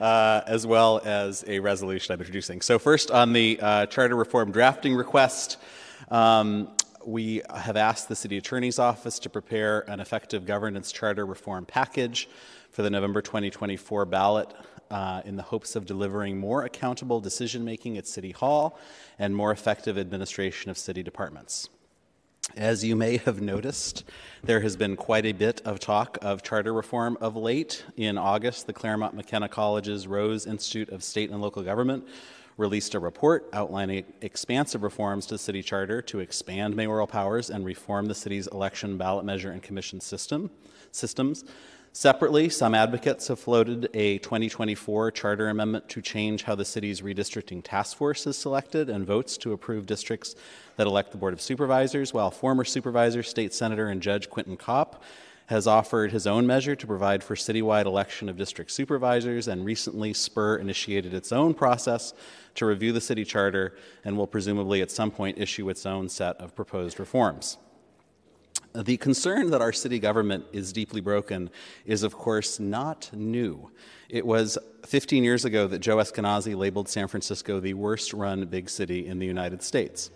[0.00, 2.60] uh, as well as a resolution I'm introducing.
[2.60, 5.56] So, first on the uh, charter reform drafting request,
[6.12, 6.68] um,
[7.06, 12.28] we have asked the city attorney's office to prepare an effective governance charter reform package
[12.70, 14.52] for the November 2024 ballot
[14.90, 18.78] uh, in the hopes of delivering more accountable decision making at City Hall
[19.18, 21.68] and more effective administration of city departments.
[22.56, 24.04] As you may have noticed,
[24.42, 27.84] there has been quite a bit of talk of charter reform of late.
[27.96, 32.06] In August, the Claremont McKenna College's Rose Institute of State and Local Government
[32.56, 37.64] released a report outlining expansive reforms to the city charter to expand mayoral powers and
[37.64, 40.50] reform the city's election ballot measure and commission system
[40.92, 41.44] systems.
[41.96, 47.62] Separately, some advocates have floated a 2024 charter amendment to change how the city's redistricting
[47.62, 50.34] task force is selected and votes to approve districts
[50.76, 55.04] that elect the Board of Supervisors, while former Supervisor, State Senator, and Judge Quentin Kopp
[55.46, 60.12] has offered his own measure to provide for citywide election of district supervisors, and recently
[60.12, 62.14] Spur initiated its own process
[62.54, 66.36] to review the city charter and will presumably at some point issue its own set
[66.36, 67.58] of proposed reforms.
[68.74, 71.50] The concern that our city government is deeply broken
[71.84, 73.70] is, of course, not new.
[74.08, 78.68] It was 15 years ago that Joe Eskenazi labeled San Francisco the worst run big
[78.68, 80.10] city in the United States.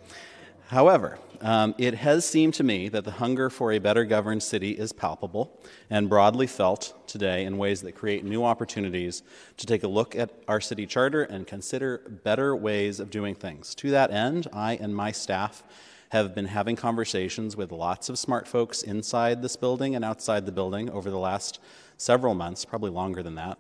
[0.67, 4.73] However, um, it has seemed to me that the hunger for a better governed city
[4.73, 9.23] is palpable and broadly felt today in ways that create new opportunities
[9.57, 13.75] to take a look at our city charter and consider better ways of doing things.
[13.77, 15.63] To that end, I and my staff
[16.11, 20.53] have been having conversations with lots of smart folks inside this building and outside the
[20.53, 21.61] building over the last
[21.99, 23.59] several months, probably longer than that,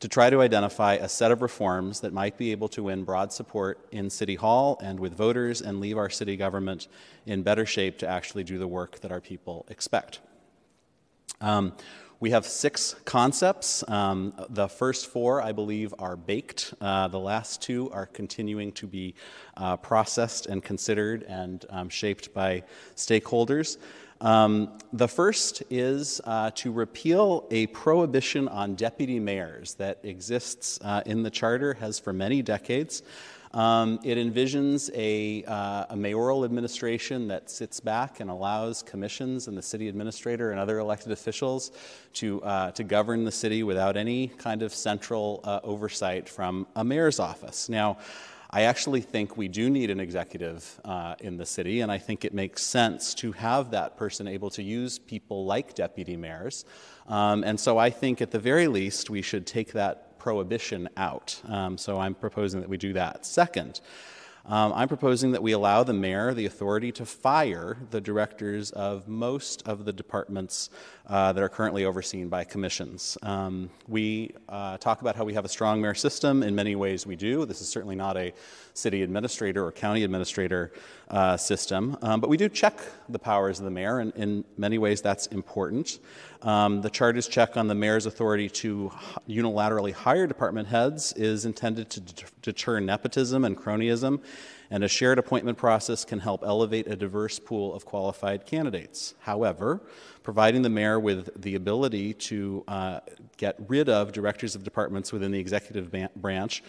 [0.00, 3.32] to try to identify a set of reforms that might be able to win broad
[3.32, 6.88] support in City Hall and with voters and leave our city government
[7.26, 10.20] in better shape to actually do the work that our people expect.
[11.40, 11.74] Um,
[12.18, 13.82] we have six concepts.
[13.88, 16.74] Um, the first four, I believe, are baked.
[16.78, 19.14] Uh, the last two are continuing to be
[19.56, 22.62] uh, processed and considered and um, shaped by
[22.94, 23.78] stakeholders.
[24.20, 31.02] Um, the first is uh, to repeal a prohibition on deputy mayors that exists uh,
[31.06, 33.02] in the charter, has for many decades.
[33.52, 39.58] Um, it envisions a, uh, a, mayoral administration that sits back and allows commissions and
[39.58, 41.72] the city administrator and other elected officials
[42.12, 46.84] to, uh, to govern the city without any kind of central uh, oversight from a
[46.84, 47.68] mayor's office.
[47.68, 47.98] Now,
[48.52, 52.24] I actually think we do need an executive uh, in the city, and I think
[52.24, 56.64] it makes sense to have that person able to use people like deputy mayors.
[57.06, 61.40] Um, and so I think at the very least we should take that prohibition out.
[61.46, 63.24] Um, so I'm proposing that we do that.
[63.24, 63.80] Second,
[64.50, 69.06] um, I'm proposing that we allow the mayor the authority to fire the directors of
[69.06, 70.70] most of the departments
[71.06, 73.16] uh, that are currently overseen by commissions.
[73.22, 76.42] Um, we uh, talk about how we have a strong mayor system.
[76.42, 77.46] In many ways, we do.
[77.46, 78.32] This is certainly not a
[78.80, 80.72] city administrator or county administrator
[81.08, 84.78] uh, system, um, but we do check the powers of the mayor, and in many
[84.78, 85.98] ways, that's important.
[86.42, 88.90] Um, the charter's check on the mayor's authority to
[89.28, 92.00] unilaterally hire department heads is intended to
[92.42, 94.20] deter nepotism and cronyism,
[94.70, 99.14] and a shared appointment process can help elevate a diverse pool of qualified candidates.
[99.20, 99.80] However,
[100.22, 103.00] providing the mayor with the ability to uh,
[103.36, 106.62] get rid of directors of departments within the executive branch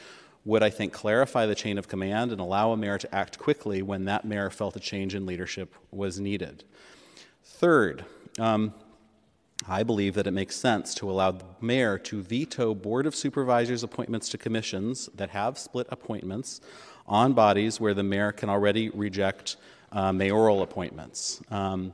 [0.43, 3.81] would, I think, clarify the chain of command and allow a mayor to act quickly
[3.81, 6.63] when that mayor felt a change in leadership was needed.
[7.43, 8.05] Third,
[8.39, 8.73] um,
[9.67, 13.83] I believe that it makes sense to allow the mayor to veto Board of Supervisors
[13.83, 16.61] appointments to commissions that have split appointments
[17.05, 19.57] on bodies where the mayor can already reject
[19.91, 21.41] uh, mayoral appointments.
[21.51, 21.93] Um,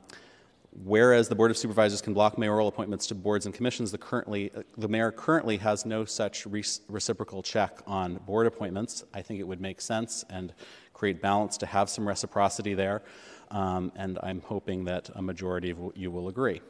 [0.72, 4.50] whereas the Board of Supervisors can block mayoral appointments to boards and commissions, the, currently,
[4.76, 9.04] the mayor currently has no such re- reciprocal check on board appointments.
[9.14, 10.52] I think it would make sense and
[10.92, 13.02] create balance to have some reciprocity there,
[13.50, 16.60] um, and I'm hoping that a majority of you will agree.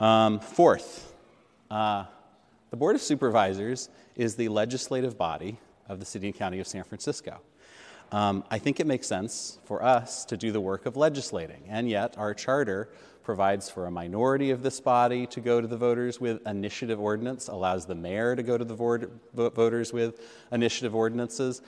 [0.00, 1.12] Um, fourth,
[1.70, 2.04] uh,
[2.70, 6.84] the Board of Supervisors is the legislative body of the City and County of San
[6.84, 7.40] Francisco.
[8.10, 11.88] Um, I think it makes sense for us to do the work of legislating, and
[11.88, 12.90] yet our charter
[13.22, 17.48] provides for a minority of this body to go to the voters with initiative ordinance,
[17.48, 21.62] allows the mayor to go to the voters with initiative ordinances.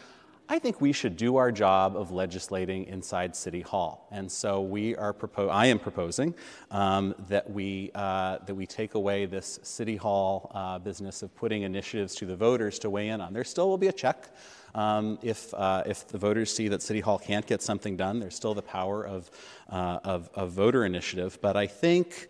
[0.47, 4.95] I think we should do our job of legislating inside City Hall, and so we
[4.95, 6.35] are propo- I am proposing
[6.71, 11.63] um, that we uh, that we take away this City Hall uh, business of putting
[11.63, 13.33] initiatives to the voters to weigh in on.
[13.33, 14.29] There still will be a check
[14.75, 18.35] um, if, uh, if the voters see that City Hall can't get something done, there's
[18.35, 19.31] still the power of,
[19.71, 21.39] uh, of, of voter initiative.
[21.41, 22.29] But I think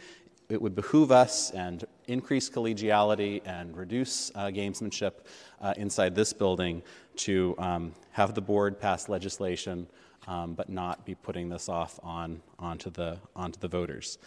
[0.49, 5.13] it would behoove us and increase collegiality and reduce uh, gamesmanship
[5.61, 6.83] uh, inside this building
[7.17, 9.87] to um, have the board pass legislation,
[10.27, 14.19] um, but not be putting this off on, onto, the, onto the voters.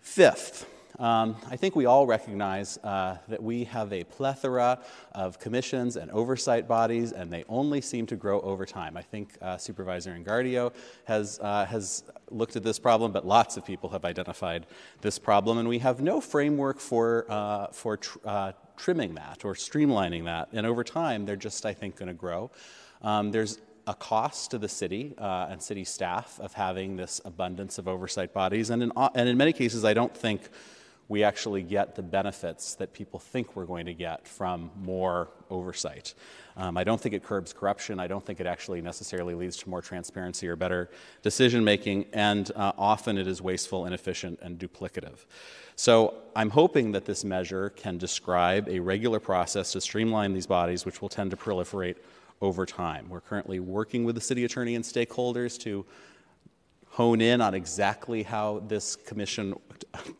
[0.00, 0.66] Fifth,
[0.98, 4.78] um, I think we all recognize uh, that we have a plethora
[5.12, 8.96] of commissions and oversight bodies, and they only seem to grow over time.
[8.96, 10.72] I think uh, Supervisor Engardio
[11.04, 14.66] has, uh, has looked at this problem, but lots of people have identified
[15.00, 19.54] this problem, and we have no framework for, uh, for tr- uh, trimming that or
[19.54, 20.48] streamlining that.
[20.52, 22.50] And over time, they're just, I think, going to grow.
[23.02, 27.78] Um, there's a cost to the city uh, and city staff of having this abundance
[27.78, 28.70] of oversight bodies.
[28.70, 30.48] And in, and in many cases, I don't think
[31.08, 36.14] we actually get the benefits that people think we're going to get from more oversight.
[36.56, 38.00] Um, I don't think it curbs corruption.
[38.00, 40.90] I don't think it actually necessarily leads to more transparency or better
[41.22, 45.26] decision making, and uh, often it is wasteful, inefficient, and duplicative.
[45.76, 50.86] So I'm hoping that this measure can describe a regular process to streamline these bodies,
[50.86, 51.96] which will tend to proliferate
[52.40, 53.08] over time.
[53.08, 55.84] We're currently working with the city attorney and stakeholders to
[56.94, 59.52] hone in on exactly how this commission,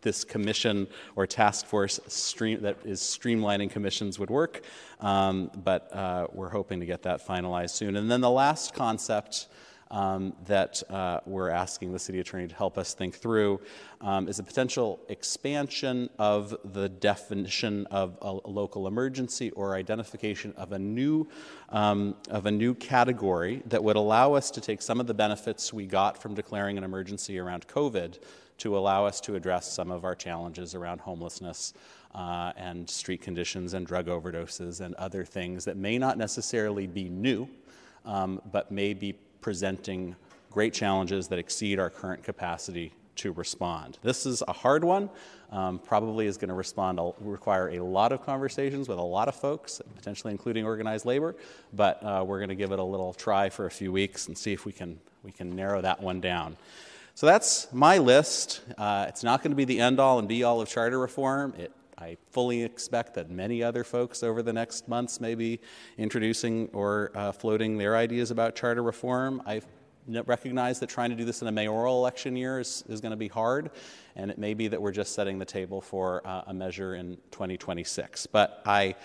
[0.03, 4.65] this commission or task force stream, that is streamlining commissions would work.
[4.99, 7.95] Um, but uh, we're hoping to get that finalized soon.
[7.95, 9.47] And then the last concept
[9.91, 13.61] um, that uh, we're asking the city attorney to help us think through
[14.01, 20.73] um, is a potential expansion of the definition of a, local emergency or identification of
[20.73, 21.27] a new
[21.71, 25.73] um, of a new category that would allow us to take some of the benefits
[25.73, 28.19] we got from declaring an emergency around COVID
[28.59, 31.75] to allow us to address some of our challenges around homelessness
[32.15, 37.09] uh, and street conditions and drug overdoses and other things that may not necessarily be
[37.09, 37.49] new,
[38.05, 39.15] um, but may be
[39.45, 40.17] presenting
[40.51, 43.99] great challenges that exceed our current capacity to respond.
[44.03, 45.11] This is a hard one.
[45.53, 49.35] Um, probably is going to respond require a lot of conversations with a lot of
[49.35, 51.37] folks, potentially including organized labor.
[51.75, 54.39] But uh, we're going to give it a little try for a few weeks and
[54.39, 56.57] see if we can we can narrow that one down.
[57.15, 58.63] So that's my list.
[58.79, 61.53] Uh, it's not going to be the end all and be all of charter reform.
[61.59, 65.61] It I fully expect that many other folks over the next months may be
[65.99, 69.43] introducing or uh, floating their ideas about charter reform.
[69.47, 69.63] I
[70.27, 73.17] recognize that trying to do this in a mayoral election year is, is going to
[73.17, 73.71] be hard,
[74.17, 77.17] and it may be that we're just setting the table for uh, a measure in
[77.31, 78.27] 2026.
[78.27, 78.97] But I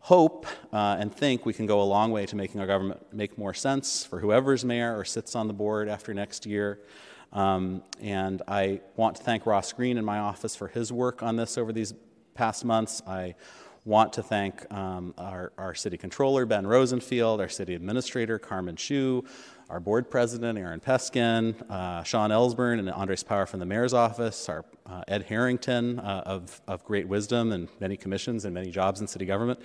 [0.00, 3.38] hope uh, and think we can go a long way to making our government make
[3.38, 6.80] more sense for whoever's mayor or sits on the board after next year.
[7.32, 11.36] Um, and I want to thank Ross Green in my office for his work on
[11.36, 11.94] this over these
[12.34, 13.02] past months.
[13.06, 13.34] I
[13.84, 19.24] want to thank um, our, our city controller, Ben Rosenfield, our city administrator, Carmen Chu,
[19.68, 24.48] our board president, Aaron Peskin, uh, Sean Elsbernd, and Andres Power from the mayor's office,
[24.48, 29.00] our uh, Ed Harrington uh, of, of great wisdom and many commissions and many jobs
[29.00, 29.60] in city government,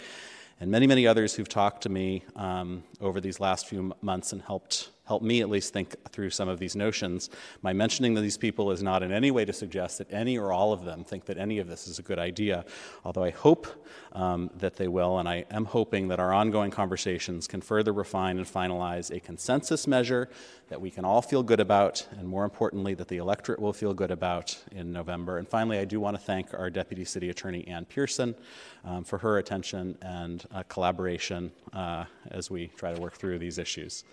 [0.60, 4.42] and many, many others who've talked to me um, over these last few months and
[4.42, 7.30] helped, help me at least think through some of these notions.
[7.62, 10.74] My mentioning these people is not in any way to suggest that any or all
[10.74, 12.66] of them think that any of this is a good idea,
[13.06, 13.68] although I hope
[14.14, 18.38] um, that they will, and I am hoping that our ongoing conversations can further refine
[18.38, 20.30] and finalize a consensus measure
[20.70, 23.94] that we can all feel good about, and more importantly, that the electorate will feel
[23.94, 25.38] good about in November.
[25.38, 28.36] And finally, I do want to thank our Deputy City Attorney, Ann Pearson,
[28.84, 33.58] um, for her attention and uh, collaboration uh, as we try to work through these
[33.58, 34.04] issues.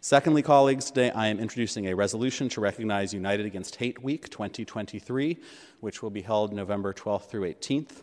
[0.00, 5.38] Secondly, colleagues, today I am introducing a resolution to recognize United Against Hate Week 2023,
[5.80, 8.02] which will be held November 12th through 18th.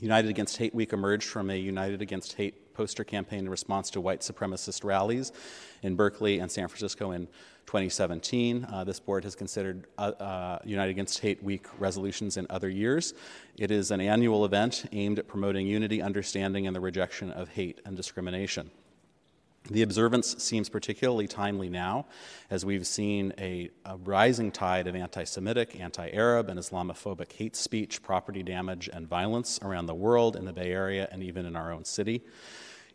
[0.00, 4.00] United Against Hate Week emerged from a United Against Hate poster campaign in response to
[4.00, 5.32] white supremacist rallies
[5.82, 7.26] in Berkeley and San Francisco in
[7.66, 8.66] 2017.
[8.70, 13.14] Uh, this board has considered uh, uh, United Against Hate Week resolutions in other years.
[13.56, 17.80] It is an annual event aimed at promoting unity, understanding, and the rejection of hate
[17.84, 18.70] and discrimination.
[19.68, 22.06] The observance seems particularly timely now,
[22.48, 27.54] as we've seen a, a rising tide of anti Semitic, anti Arab, and Islamophobic hate
[27.54, 31.56] speech, property damage, and violence around the world, in the Bay Area, and even in
[31.56, 32.22] our own city.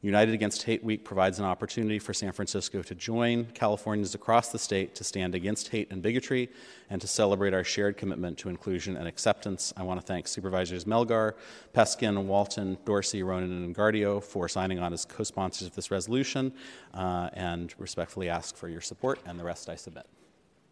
[0.05, 4.59] United Against Hate Week provides an opportunity for San Francisco to join Californians across the
[4.59, 6.47] state to stand against hate and bigotry
[6.91, 9.73] and to celebrate our shared commitment to inclusion and acceptance.
[9.75, 11.33] I want to thank Supervisors Melgar,
[11.73, 16.53] Peskin, Walton, Dorsey, Ronan, and Engardio for signing on as co sponsors of this resolution
[16.93, 20.05] uh, and respectfully ask for your support, and the rest I submit.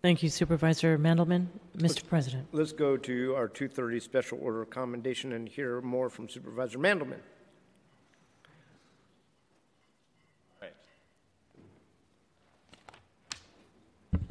[0.04, 1.48] Thank you, Supervisor Mandelman.
[1.76, 1.82] Mr.
[1.82, 2.48] Let's, President.
[2.52, 7.22] Let's go to our 230 special order commendation and hear more from Supervisor Mandelman.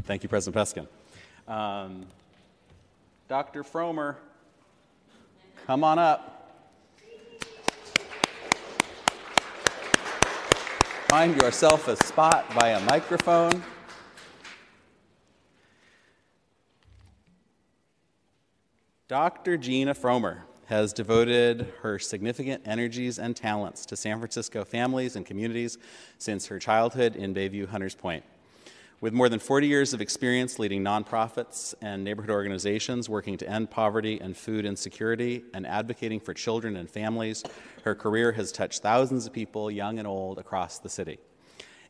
[0.05, 1.53] Thank you, President Peskin.
[1.53, 2.07] Um,
[3.29, 3.63] Dr.
[3.63, 4.17] Fromer,
[5.67, 6.33] come on up.
[11.09, 13.63] Find yourself a spot by a microphone.
[19.07, 19.57] Dr.
[19.57, 25.77] Gina Fromer has devoted her significant energies and talents to San Francisco families and communities
[26.19, 28.25] since her childhood in Bayview Hunters Point.
[29.03, 33.69] With more than 40 years of experience leading nonprofits and neighborhood organizations working to end
[33.69, 37.43] poverty and food insecurity and advocating for children and families,
[37.83, 41.19] her career has touched thousands of people, young and old, across the city.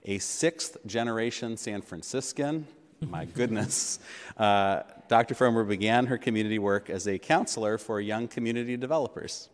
[0.07, 2.67] A sixth generation San Franciscan,
[3.03, 3.99] my goodness,
[4.39, 5.35] uh, Dr.
[5.35, 9.51] Fromer began her community work as a counselor for young community developers.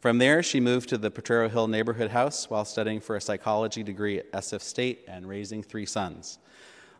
[0.00, 3.82] From there, she moved to the Potrero Hill Neighborhood House while studying for a psychology
[3.82, 6.38] degree at SF State and raising three sons.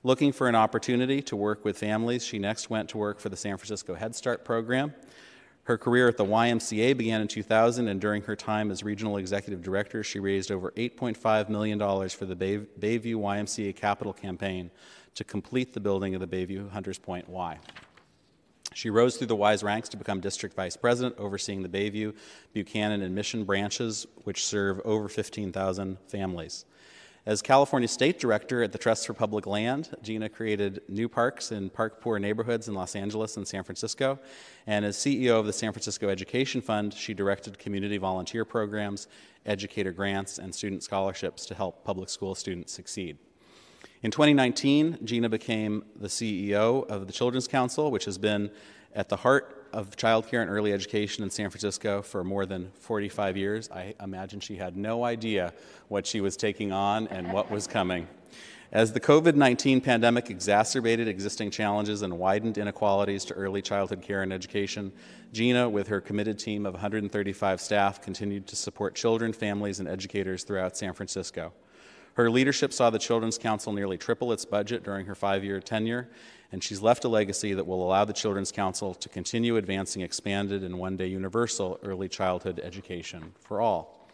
[0.06, 3.38] Looking for an opportunity to work with families, she next went to work for the
[3.38, 4.92] San Francisco Head Start program.
[5.62, 9.62] Her career at the YMCA began in 2000, and during her time as regional executive
[9.62, 11.78] director, she raised over $8.5 million
[12.10, 14.70] for the Bay- Bayview YMCA capital campaign
[15.14, 17.58] to complete the building of the Bayview Hunters Point Y.
[18.74, 22.14] She rose through the Y's ranks to become district vice president, overseeing the Bayview,
[22.52, 26.66] Buchanan, and Mission branches, which serve over 15,000 families.
[27.26, 31.70] As California State Director at the Trust for Public Land, Gina created new parks in
[31.70, 34.18] park poor neighborhoods in Los Angeles and San Francisco.
[34.66, 39.08] And as CEO of the San Francisco Education Fund, she directed community volunteer programs,
[39.46, 43.16] educator grants, and student scholarships to help public school students succeed.
[44.02, 48.50] In 2019, Gina became the CEO of the Children's Council, which has been
[48.94, 53.36] at the heart of childcare and early education in San Francisco for more than 45
[53.36, 53.68] years.
[53.70, 55.52] I imagine she had no idea
[55.88, 58.06] what she was taking on and what was coming.
[58.70, 64.22] As the COVID 19 pandemic exacerbated existing challenges and widened inequalities to early childhood care
[64.22, 64.92] and education,
[65.32, 70.44] Gina, with her committed team of 135 staff, continued to support children, families, and educators
[70.44, 71.52] throughout San Francisco.
[72.14, 76.08] Her leadership saw the Children's Council nearly triple its budget during her five year tenure,
[76.54, 80.62] and she's left a legacy that will allow the Children's Council to continue advancing expanded
[80.62, 84.08] and one day universal early childhood education for all.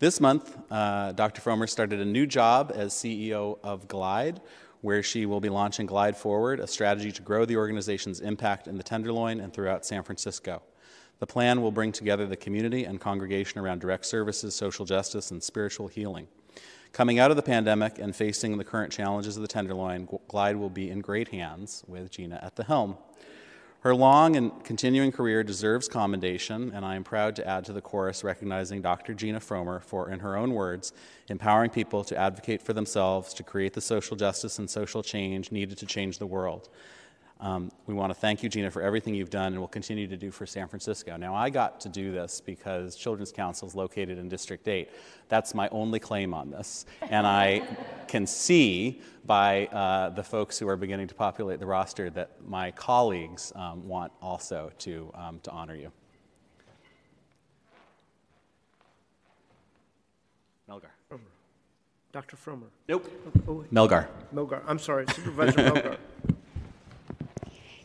[0.00, 1.40] This month, uh, Dr.
[1.40, 4.40] Fromer started a new job as CEO of Glide,
[4.80, 8.76] where she will be launching Glide Forward, a strategy to grow the organization's impact in
[8.76, 10.60] the Tenderloin and throughout San Francisco.
[11.20, 15.40] The plan will bring together the community and congregation around direct services, social justice, and
[15.40, 16.26] spiritual healing.
[16.92, 20.70] Coming out of the pandemic and facing the current challenges of the Tenderloin, Glide will
[20.70, 22.96] be in great hands with Gina at the helm.
[23.80, 27.80] Her long and continuing career deserves commendation, and I am proud to add to the
[27.80, 29.14] chorus recognizing Dr.
[29.14, 30.92] Gina Fromer for, in her own words,
[31.28, 35.78] empowering people to advocate for themselves to create the social justice and social change needed
[35.78, 36.68] to change the world.
[37.40, 40.16] Um, we want to thank you, Gina, for everything you've done and will continue to
[40.16, 41.16] do for San Francisco.
[41.16, 44.90] Now, I got to do this because Children's Council is located in District 8.
[45.28, 46.84] That's my only claim on this.
[47.02, 47.62] And I
[48.08, 52.72] can see by uh, the folks who are beginning to populate the roster that my
[52.72, 55.92] colleagues um, want also to, um, to honor you.
[60.68, 60.90] Melgar.
[62.10, 62.36] Dr.
[62.36, 62.68] Fromer.
[62.88, 63.10] Nope.
[63.46, 64.08] Oh, Melgar.
[64.34, 64.62] Melgar.
[64.66, 65.98] I'm sorry, Supervisor Melgar.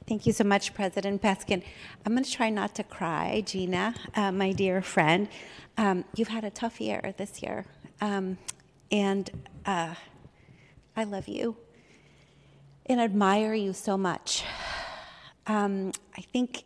[0.05, 1.63] Thank you so much, President Peskin.
[2.05, 5.29] I'm going to try not to cry, Gina, uh, my dear friend.
[5.77, 7.65] Um, you've had a tough year this year,
[8.01, 8.37] um,
[8.91, 9.31] and
[9.65, 9.95] uh,
[10.97, 11.55] I love you
[12.85, 14.43] and admire you so much.
[15.47, 16.65] Um, I think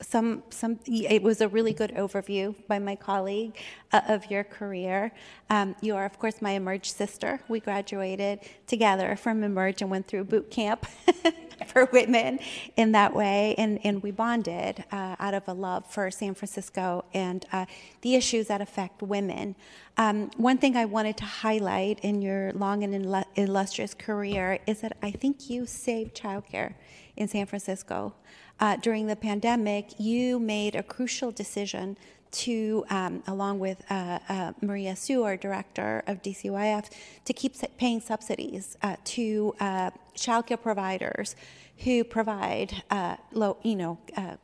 [0.00, 3.56] some some it was a really good overview by my colleague
[3.92, 5.12] uh, of your career.
[5.50, 7.40] Um, you are, of course, my Emerge sister.
[7.48, 10.86] We graduated together from Emerge and went through boot camp
[11.66, 12.38] for women
[12.76, 17.04] in that way, and, and we bonded uh, out of a love for San Francisco
[17.12, 17.66] and uh,
[18.02, 19.56] the issues that affect women.
[19.96, 24.96] Um, one thing I wanted to highlight in your long and illustrious career is that
[25.02, 26.74] I think you saved childcare
[27.16, 28.14] in San Francisco
[28.60, 31.96] uh, during the pandemic, you made a crucial decision
[32.30, 36.90] to, um, along with uh, uh, Maria Su, our director of DCYF,
[37.24, 41.36] to keep paying subsidies uh, to uh, childcare providers
[41.78, 44.36] who provide uh, low, you know, uh,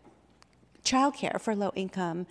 [0.84, 2.26] childcare for low-income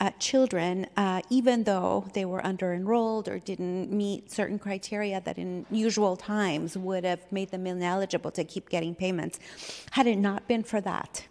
[0.00, 5.38] uh, children, uh, even though they were under enrolled or didn't meet certain criteria that
[5.38, 9.38] in usual times would have made them ineligible to keep getting payments.
[9.92, 11.26] Had it not been for that,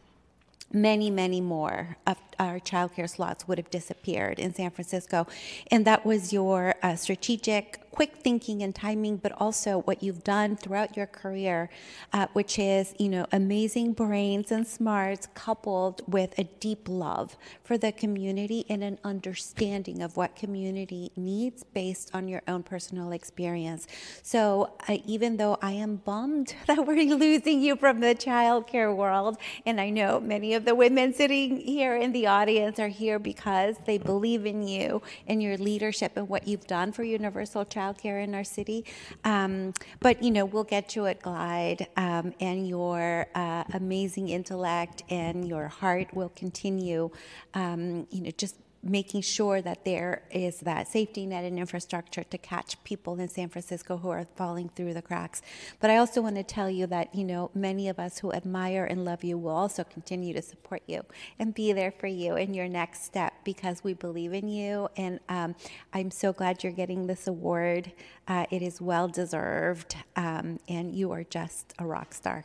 [0.72, 5.28] many, many more of our childcare slots would have disappeared in San Francisco.
[5.72, 10.56] And that was your uh, strategic quick thinking and timing, but also what you've done
[10.56, 11.68] throughout your career,
[12.14, 17.76] uh, which is, you know, amazing brains and smarts coupled with a deep love for
[17.76, 23.88] the community and an understanding of what community needs based on your own personal experience.
[24.22, 29.40] So uh, even though I am bummed that we're losing you from the childcare world,
[29.66, 33.76] and I know many of the women sitting here in the audience are here because
[33.86, 38.24] they believe in you and your leadership and what you've done for universal child childcare
[38.24, 38.86] in our city.
[39.24, 45.04] Um, but you know, we'll get you at Glide, um, and your uh, amazing intellect
[45.10, 47.10] and your heart will continue.
[47.54, 52.38] Um, you know, just making sure that there is that safety net and infrastructure to
[52.38, 55.42] catch people in San Francisco who are falling through the cracks.
[55.80, 58.86] But I also want to tell you that, you know, many of us who admire
[58.86, 61.04] and love you will also continue to support you
[61.40, 64.90] and be there for you in your next step because we believe in you.
[64.98, 65.56] And um,
[65.94, 67.92] I'm so glad you're getting this award.
[68.28, 72.44] Uh, it is well deserved, um, and you are just a rock star.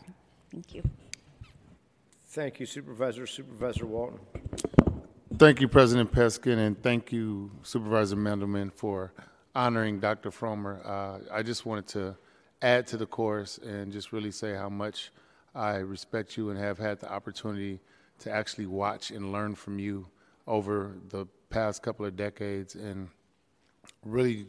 [0.51, 0.83] Thank you.
[2.29, 3.27] Thank you, Supervisor.
[3.27, 4.21] Supervisor Walton.
[5.39, 9.13] Thank you, President Peskin, and thank you, Supervisor Mandelman, for
[9.55, 10.31] honoring Dr.
[10.31, 10.87] Fromer.
[10.87, 12.17] Uh, I just wanted to
[12.61, 15.11] add to the chorus and just really say how much
[15.55, 17.81] I respect you and have had the opportunity
[18.21, 20.07] to actually watch and learn from you
[20.47, 23.09] over the past couple of decades and
[24.05, 24.47] really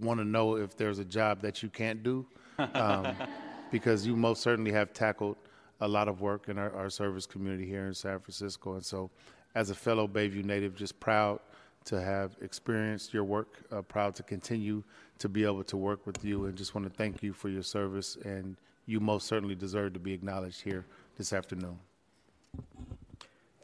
[0.00, 2.26] want to know if there's a job that you can't do
[2.74, 3.14] um,
[3.70, 5.36] because you most certainly have tackled
[5.82, 8.74] a lot of work in our, our service community here in San Francisco.
[8.74, 9.10] And so
[9.54, 11.40] as a fellow Bayview native, just proud
[11.84, 14.82] to have experienced your work, uh, proud to continue
[15.18, 17.62] to be able to work with you, and just want to thank you for your
[17.62, 18.16] service.
[18.24, 20.84] And you most certainly deserve to be acknowledged here
[21.16, 21.78] this afternoon.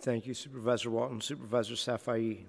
[0.01, 1.21] Thank you, Supervisor Walton.
[1.21, 2.45] Supervisor Safai.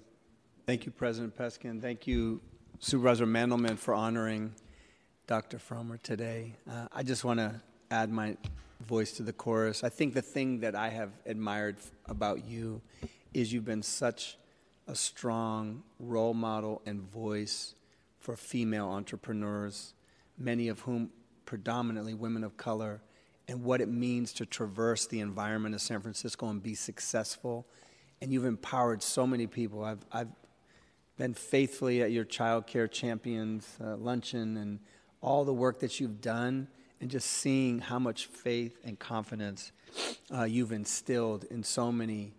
[0.66, 1.82] Thank you, President Peskin.
[1.82, 2.42] Thank you,
[2.80, 4.54] Supervisor Mandelman, for honoring
[5.26, 5.58] Dr.
[5.58, 6.54] Fromer today.
[6.70, 7.60] Uh, I just want to
[7.90, 8.38] add my
[8.82, 9.84] voice to the chorus.
[9.84, 12.82] I think the thing that I have admired about you
[13.34, 14.38] is you've been such
[14.88, 17.76] a strong role model and voice
[18.20, 19.94] for female entrepreneurs,
[20.38, 21.12] many of whom
[21.46, 23.02] predominantly women of color,
[23.48, 27.66] and what it means to traverse the environment of San Francisco and be successful.
[28.22, 29.84] And you've empowered so many people.
[29.84, 30.28] I've, I've
[31.18, 34.80] been faithfully at your child care champions uh, luncheon and
[35.22, 36.68] all the work that you've done,
[37.02, 39.72] and just seeing how much faith and confidence
[40.34, 42.34] uh, you've instilled in so many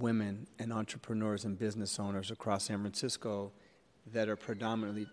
[0.00, 3.52] women and entrepreneurs and business owners across San Francisco
[4.12, 5.06] that are predominantly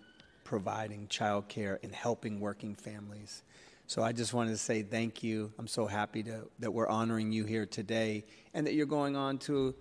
[0.43, 3.43] providing childcare and helping working families.
[3.87, 5.51] So I just wanted to say thank you.
[5.57, 8.23] I'm so happy to, that we're honoring you here today
[8.53, 9.75] and that you're going on to,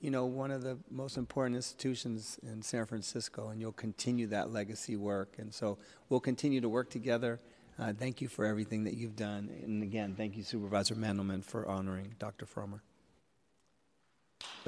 [0.00, 4.52] you know, one of the most important institutions in San Francisco and you'll continue that
[4.52, 5.36] legacy work.
[5.38, 5.78] And so
[6.08, 7.40] we'll continue to work together
[7.78, 9.50] Uh, thank you for everything that you've done.
[9.62, 12.44] And again, thank you, Supervisor Mandelman, for honoring Dr.
[12.44, 12.80] Fromer.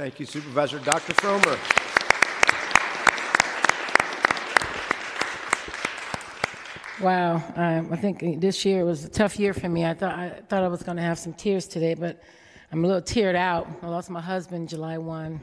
[0.01, 0.79] Thank you, Supervisor.
[0.79, 1.13] Dr.
[1.13, 1.59] Fromer.
[7.03, 9.85] Wow, um, I think this year was a tough year for me.
[9.85, 12.23] I thought I thought I was going to have some tears today, but
[12.73, 13.69] I'm a little teared out.
[13.83, 15.43] I lost my husband July 1,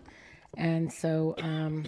[0.57, 1.85] and so, um,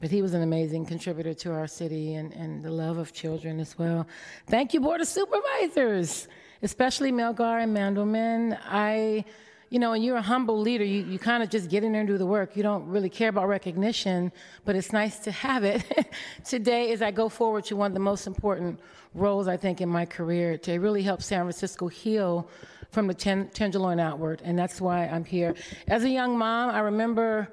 [0.00, 3.60] but he was an amazing contributor to our city and, and the love of children
[3.60, 4.06] as well.
[4.46, 6.26] Thank you, Board of Supervisors,
[6.62, 8.58] especially Melgar and Mandelman.
[8.64, 9.26] I
[9.70, 12.00] you know, when you're a humble leader, you, you kind of just get in there
[12.00, 12.56] and do the work.
[12.56, 14.32] You don't really care about recognition,
[14.64, 15.84] but it's nice to have it.
[16.44, 18.80] Today, as I go forward to one of the most important
[19.14, 22.48] roles, I think, in my career, to really help San Francisco heal
[22.90, 24.40] from the ten- tenderloin outward.
[24.42, 25.54] And that's why I'm here.
[25.86, 27.52] As a young mom, I remember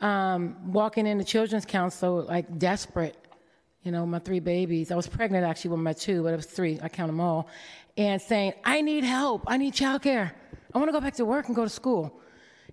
[0.00, 3.16] um, walking into Children's Council like desperate.
[3.82, 4.90] You know, my three babies.
[4.90, 6.78] I was pregnant actually with my two, but it was three.
[6.82, 7.48] I count them all.
[7.96, 9.44] And saying, I need help.
[9.46, 10.32] I need childcare.
[10.76, 12.20] I want to go back to work and go to school.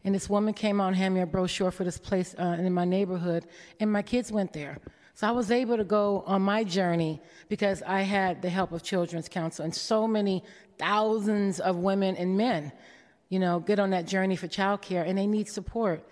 [0.04, 2.74] And this woman came out and handed me a brochure for this place uh, in
[2.74, 3.46] my neighborhood,
[3.80, 4.80] and my kids went there.
[5.14, 8.84] So I was able to go on my journey because I had the help of
[8.84, 10.44] Children's Council and so many
[10.78, 12.74] thousands of women and men,
[13.30, 16.06] you know, get on that journey for childcare, and they need support.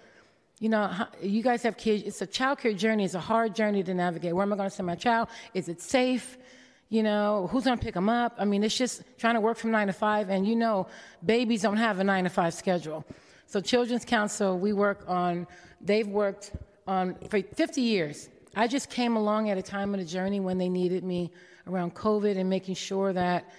[0.61, 2.03] You know, you guys have kids.
[2.03, 3.03] It's a childcare journey.
[3.03, 4.33] It's a hard journey to navigate.
[4.33, 5.27] Where am I going to send my child?
[5.53, 6.37] Is it safe?
[6.91, 8.35] You know, who's going to pick them up?
[8.37, 10.87] I mean, it's just trying to work from nine to five, and you know,
[11.25, 13.05] babies don't have a nine to five schedule.
[13.47, 15.47] So, Children's Council, we work on,
[15.79, 16.51] they've worked
[16.85, 18.29] on for 50 years.
[18.57, 21.31] I just came along at a time of the journey when they needed me
[21.65, 23.49] around COVID and making sure that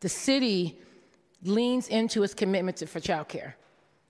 [0.00, 0.78] the city
[1.42, 3.52] leans into its commitment to, for childcare.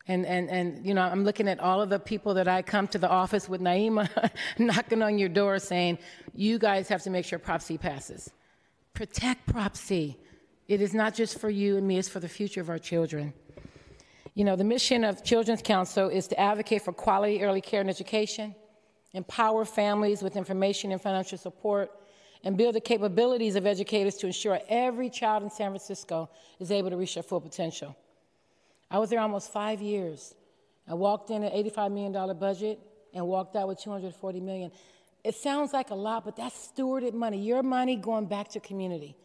[0.07, 2.87] And, and, and, you know, I'm looking at all of the people that I come
[2.89, 4.09] to the office with Naima
[4.59, 5.99] knocking on your door saying,
[6.33, 8.31] you guys have to make sure Prop C passes.
[8.99, 10.17] Protect Prop C.
[10.67, 13.33] It is not just for you and me, it's for the future of our children.
[14.35, 17.89] You know, the mission of Children's Council is to advocate for quality early care and
[17.89, 18.57] education,
[19.13, 21.93] empower families with information and financial support,
[22.43, 26.29] and build the capabilities of educators to ensure every child in San Francisco
[26.59, 27.95] is able to reach their full potential.
[28.91, 30.35] I was there almost five years.
[30.89, 32.81] I walked in an $85 million budget
[33.15, 34.73] and walked out with 240 million.
[35.25, 37.39] It sounds like a lot, but that's stewarded money.
[37.39, 39.17] Your money going back to community,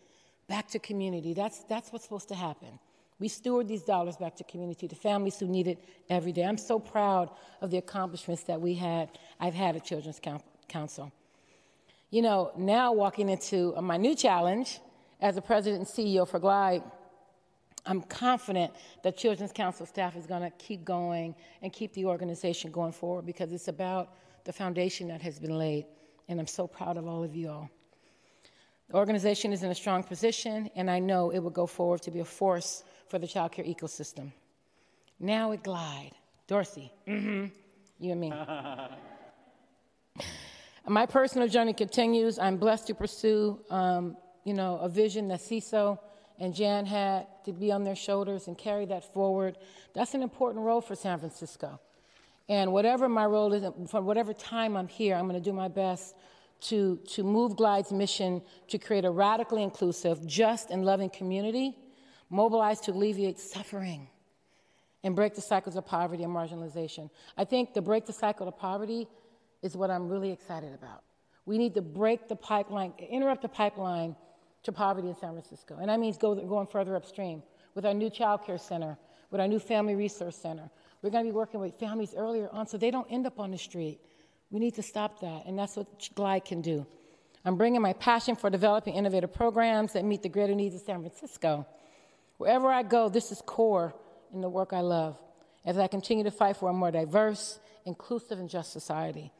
[0.47, 1.33] back to community.
[1.33, 2.79] That's, that's what's supposed to happen.
[3.19, 6.43] We steward these dollars back to community, to families who need it every day.
[6.43, 7.29] I'm so proud
[7.61, 10.19] of the accomplishments that we had, I've had at Children's
[10.67, 11.11] Council.
[12.09, 14.79] You know, now walking into uh, my new challenge
[15.21, 16.83] as the president and CEO for Glide,
[17.85, 18.73] I'm confident
[19.03, 23.25] that Children's Council staff is going to keep going and keep the organization going forward
[23.25, 24.09] because it's about
[24.45, 25.85] the foundation that has been laid,
[26.27, 27.69] and I'm so proud of all of you all.
[28.89, 32.11] The organization is in a strong position, and I know it will go forward to
[32.11, 34.31] be a force for the childcare ecosystem.
[35.19, 36.11] Now at Glide.
[36.47, 37.45] Dorsey, mm-hmm.
[37.99, 38.33] you and me.
[40.87, 42.37] My personal journey continues.
[42.37, 46.01] I'm blessed to pursue, um, you know, a vision that Cecil
[46.39, 49.57] and Jan had to be on their shoulders and carry that forward.
[49.93, 51.79] That's an important role for San Francisco.
[52.49, 55.67] And whatever my role is, for whatever time I'm here, I'm going to do my
[55.69, 56.15] best
[56.61, 61.77] to, to move Glide's mission to create a radically inclusive, just, and loving community,
[62.29, 64.07] mobilized to alleviate suffering
[65.03, 67.09] and break the cycles of poverty and marginalization.
[67.37, 69.07] I think the break the cycle of poverty
[69.61, 71.03] is what I'm really excited about.
[71.45, 74.15] We need to break the pipeline, interrupt the pipeline
[74.63, 75.77] to poverty in San Francisco.
[75.79, 77.43] And that means go, going further upstream
[77.75, 78.97] with our new child care center,
[79.29, 80.69] with our new family resource center,
[81.03, 83.51] we're going to be working with families earlier on so they don't end up on
[83.51, 83.99] the street.
[84.49, 86.87] We need to stop that, and that's what Glide can do.
[87.43, 91.01] I'm bringing my passion for developing innovative programs that meet the greater needs of San
[91.01, 91.67] Francisco.
[92.37, 93.93] Wherever I go, this is core
[94.33, 95.17] in the work I love
[95.65, 99.31] as I continue to fight for a more diverse, inclusive, and just society.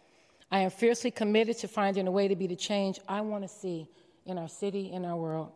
[0.51, 3.47] I am fiercely committed to finding a way to be the change I want to
[3.47, 3.87] see
[4.25, 5.51] in our city, in our world.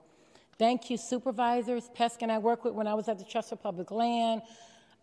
[0.58, 3.92] Thank you, supervisors, Peskin I worked with when I was at the Trust for Public
[3.92, 4.42] Land,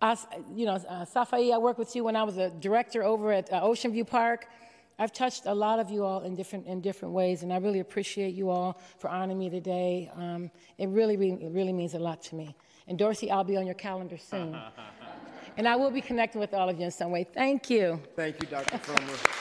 [0.05, 0.19] I,
[0.55, 3.51] you know, uh, Safai, I worked with you when I was a director over at
[3.51, 4.47] uh, Ocean View Park.
[4.99, 7.81] I've touched a lot of you all in different, in different ways, and I really
[7.81, 10.11] appreciate you all for honoring me today.
[10.15, 12.55] Um, it really, really, really means a lot to me.
[12.87, 14.55] And Dorsey, I'll be on your calendar soon.
[15.57, 17.25] and I will be connecting with all of you in some way.
[17.25, 17.99] Thank you.
[18.15, 18.77] Thank you, Dr.
[18.77, 19.41] Fromer.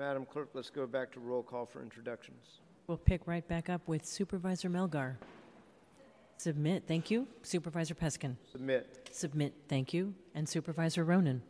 [0.00, 2.60] Madam Clerk, let's go back to roll call for introductions.
[2.86, 5.16] We'll pick right back up with Supervisor Melgar.
[6.38, 7.28] Submit, thank you.
[7.42, 8.36] Supervisor Peskin.
[8.50, 9.10] Submit.
[9.12, 10.14] Submit, thank you.
[10.34, 11.42] And Supervisor Ronan.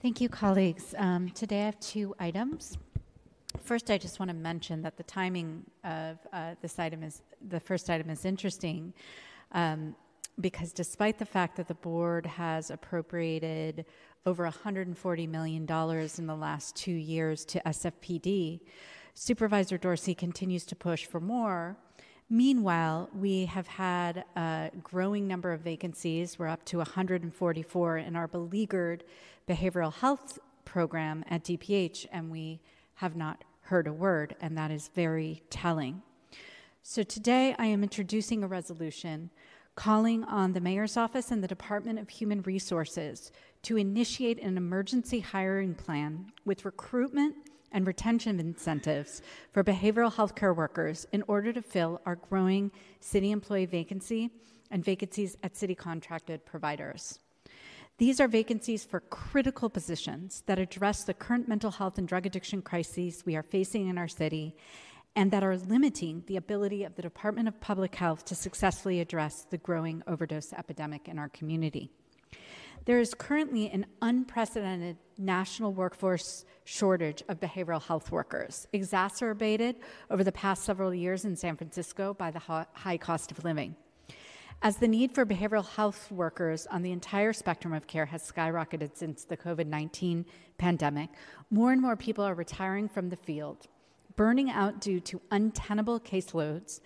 [0.00, 0.94] Thank you, colleagues.
[0.96, 2.78] Um, today I have two items.
[3.60, 7.60] First, I just want to mention that the timing of uh, this item is the
[7.60, 8.94] first item is interesting
[9.52, 9.94] um,
[10.40, 13.84] because despite the fact that the board has appropriated
[14.26, 18.60] over $140 million in the last two years to SFPD,
[19.14, 21.76] Supervisor Dorsey continues to push for more.
[22.30, 26.38] Meanwhile, we have had a growing number of vacancies.
[26.38, 29.04] We're up to 144 in our beleaguered
[29.48, 32.60] behavioral health program at DPH, and we
[32.96, 36.02] have not heard a word, and that is very telling.
[36.82, 39.30] So today I am introducing a resolution
[39.78, 43.30] calling on the Mayor's Office and the Department of Human Resources
[43.62, 47.36] to initiate an emergency hiring plan with recruitment
[47.70, 49.22] and retention incentives
[49.52, 54.32] for behavioral health care workers in order to fill our growing city employee vacancy
[54.72, 57.20] and vacancies at city contracted providers.
[57.98, 62.62] These are vacancies for critical positions that address the current mental health and drug addiction
[62.62, 64.56] crises we are facing in our city
[65.18, 69.44] and that are limiting the ability of the Department of Public Health to successfully address
[69.50, 71.90] the growing overdose epidemic in our community.
[72.84, 80.30] There is currently an unprecedented national workforce shortage of behavioral health workers, exacerbated over the
[80.30, 83.74] past several years in San Francisco by the high cost of living.
[84.62, 88.96] As the need for behavioral health workers on the entire spectrum of care has skyrocketed
[88.96, 90.24] since the COVID 19
[90.58, 91.10] pandemic,
[91.50, 93.66] more and more people are retiring from the field,
[94.18, 96.80] burning out due to untenable caseloads,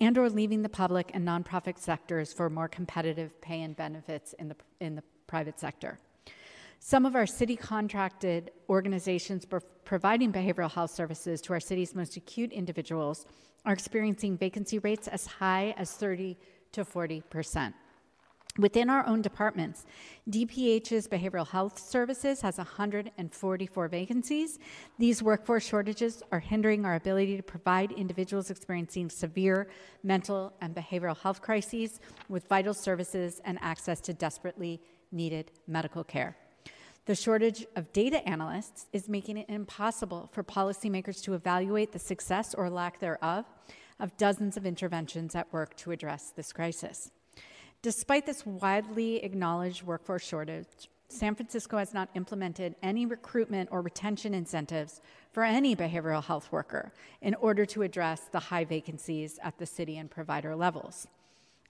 [0.00, 4.48] and or leaving the public and nonprofit sectors for more competitive pay and benefits in
[4.48, 5.98] the, in the private sector.
[6.80, 9.46] Some of our city contracted organizations
[9.84, 13.26] providing behavioral health services to our city's most acute individuals
[13.66, 16.38] are experiencing vacancy rates as high as 30
[16.72, 17.74] to 40%.
[18.58, 19.86] Within our own departments,
[20.28, 24.58] DPH's behavioral health services has 144 vacancies.
[24.98, 29.68] These workforce shortages are hindering our ability to provide individuals experiencing severe
[30.02, 34.80] mental and behavioral health crises with vital services and access to desperately
[35.12, 36.36] needed medical care.
[37.06, 42.54] The shortage of data analysts is making it impossible for policymakers to evaluate the success
[42.54, 43.44] or lack thereof
[44.00, 47.12] of dozens of interventions at work to address this crisis.
[47.80, 54.34] Despite this widely acknowledged workforce shortage, San Francisco has not implemented any recruitment or retention
[54.34, 55.00] incentives
[55.30, 59.96] for any behavioral health worker in order to address the high vacancies at the city
[59.96, 61.06] and provider levels.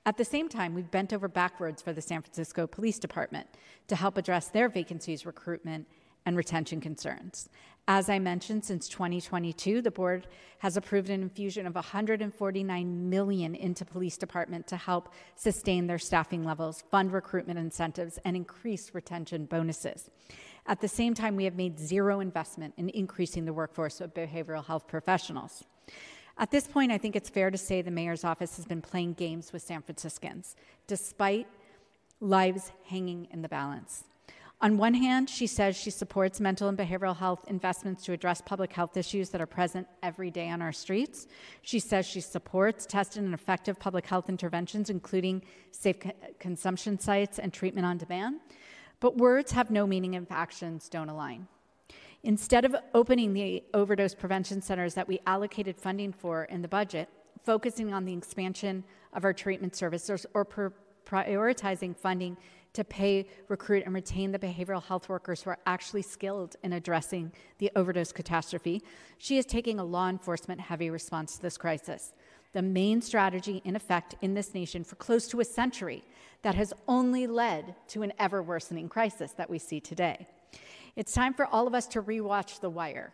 [0.06, 3.46] At the same time, we've bent over backwards for the San Francisco Police Department
[3.88, 5.86] to help address their vacancies, recruitment,
[6.27, 7.49] and retention concerns.
[7.91, 10.27] As I mentioned, since 2022, the board
[10.59, 16.45] has approved an infusion of 149 million into police department to help sustain their staffing
[16.45, 20.11] levels, fund recruitment incentives, and increase retention bonuses.
[20.66, 24.66] At the same time, we have made zero investment in increasing the workforce of behavioral
[24.66, 25.64] health professionals.
[26.37, 29.14] At this point, I think it's fair to say the mayor's office has been playing
[29.14, 30.57] games with San Franciscans,
[30.87, 31.49] despite
[32.21, 34.05] lives hanging in the balance.
[34.61, 38.72] On one hand, she says she supports mental and behavioral health investments to address public
[38.72, 41.28] health issues that are present every day on our streets.
[41.62, 47.38] She says she supports tested and effective public health interventions, including safe co- consumption sites
[47.38, 48.40] and treatment on demand.
[48.98, 51.46] But words have no meaning if actions don't align.
[52.24, 57.09] Instead of opening the overdose prevention centers that we allocated funding for in the budget,
[57.44, 58.82] focusing on the expansion
[59.12, 60.44] of our treatment services or
[61.06, 62.36] prioritizing funding
[62.79, 67.33] to pay, recruit, and retain the behavioral health workers who are actually skilled in addressing
[67.59, 68.85] the overdose catastrophe,
[69.18, 72.12] she is taking a law enforcement heavy response to this crisis.
[72.53, 76.05] The main strategy in effect in this nation for close to a century
[76.43, 80.29] that has only led to an ever worsening crisis that we see today.
[80.95, 83.12] It's time for all of us to rewatch The Wire.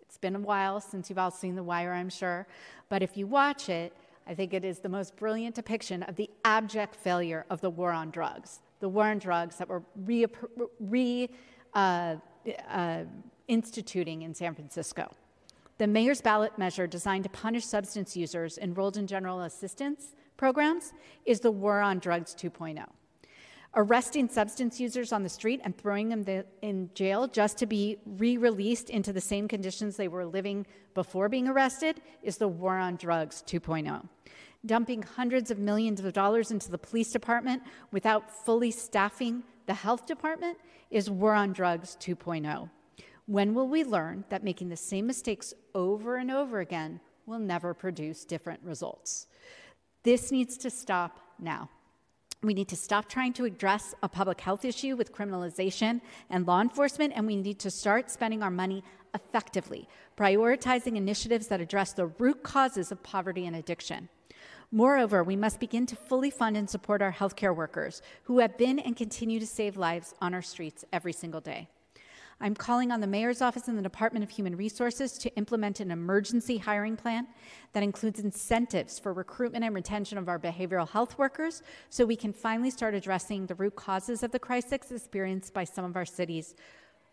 [0.00, 2.48] It's been a while since you've all seen The Wire, I'm sure,
[2.88, 3.92] but if you watch it,
[4.26, 7.92] I think it is the most brilliant depiction of the abject failure of the war
[7.92, 10.26] on drugs the war on drugs that we're re,
[10.80, 11.30] re
[11.74, 12.16] uh,
[12.68, 13.04] uh,
[13.48, 15.10] instituting in San Francisco.
[15.78, 20.92] The mayor's ballot measure designed to punish substance users enrolled in general assistance programs
[21.24, 22.84] is the war on drugs 2.0.
[23.78, 26.24] Arresting substance users on the street and throwing them
[26.62, 31.28] in jail just to be re released into the same conditions they were living before
[31.28, 34.08] being arrested is the war on drugs 2.0
[34.66, 37.62] dumping hundreds of millions of dollars into the police department
[37.92, 40.58] without fully staffing the health department
[40.90, 42.70] is war on drugs 2.0.
[43.26, 47.74] When will we learn that making the same mistakes over and over again will never
[47.74, 49.26] produce different results?
[50.04, 51.70] This needs to stop now.
[52.42, 56.60] We need to stop trying to address a public health issue with criminalization and law
[56.60, 58.84] enforcement, and we need to start spending our money
[59.14, 64.08] effectively, prioritizing initiatives that address the root causes of poverty and addiction.
[64.70, 68.78] Moreover, we must begin to fully fund and support our healthcare workers who have been
[68.78, 71.68] and continue to save lives on our streets every single day.
[72.38, 75.90] I'm calling on the Mayor's Office and the Department of Human Resources to implement an
[75.90, 77.26] emergency hiring plan
[77.72, 82.34] that includes incentives for recruitment and retention of our behavioral health workers so we can
[82.34, 86.54] finally start addressing the root causes of the crisis experienced by some of our city's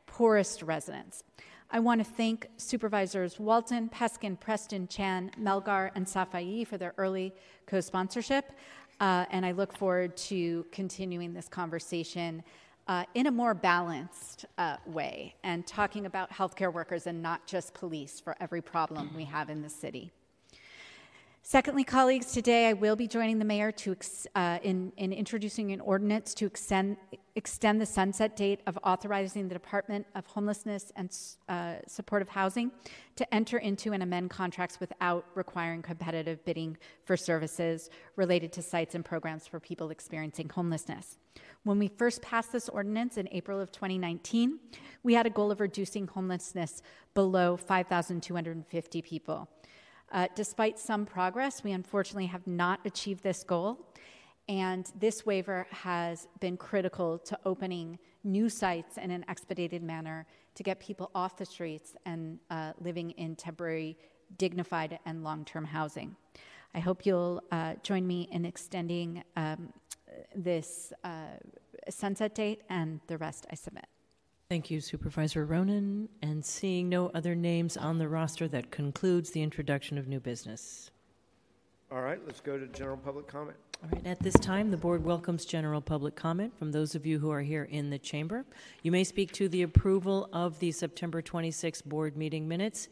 [0.07, 1.23] poorest residents.
[1.71, 7.33] I want to thank Supervisors Walton, Peskin, Preston, Chan, Melgar, and Safai for their early
[7.65, 8.51] co sponsorship.
[8.99, 12.43] Uh, and I look forward to continuing this conversation
[12.87, 17.73] uh, in a more balanced uh, way and talking about healthcare workers and not just
[17.73, 20.11] police for every problem we have in the city.
[21.45, 23.97] Secondly, colleagues, today I will be joining the mayor to
[24.33, 26.95] uh, in, in, introducing an ordinance to extend,
[27.35, 31.13] extend the sunset date of authorizing the Department of Homelessness and
[31.49, 32.71] uh, Supportive Housing
[33.17, 38.95] to enter into and amend contracts without requiring competitive bidding for services related to sites
[38.95, 41.17] and programs for people experiencing homelessness.
[41.63, 44.59] When we first passed this ordinance in April of 2019,
[45.03, 46.81] we had a goal of reducing homelessness
[47.13, 49.49] below 5,250 people.
[50.13, 53.79] Uh, despite some progress, we unfortunately have not achieved this goal.
[54.47, 60.63] And this waiver has been critical to opening new sites in an expedited manner to
[60.63, 63.97] get people off the streets and uh, living in temporary,
[64.37, 66.15] dignified, and long term housing.
[66.75, 69.73] I hope you'll uh, join me in extending um,
[70.35, 71.37] this uh,
[71.89, 73.85] sunset date, and the rest I submit.
[74.53, 76.09] Thank you, Supervisor Ronan.
[76.21, 80.91] And seeing no other names on the roster, that concludes the introduction of new business.
[81.91, 83.57] All right, let's go to general public comment.
[83.81, 87.17] All right, at this time, the board welcomes general public comment from those of you
[87.17, 88.45] who are here in the chamber.
[88.83, 92.89] You may speak to the approval of the September 26 board meeting minutes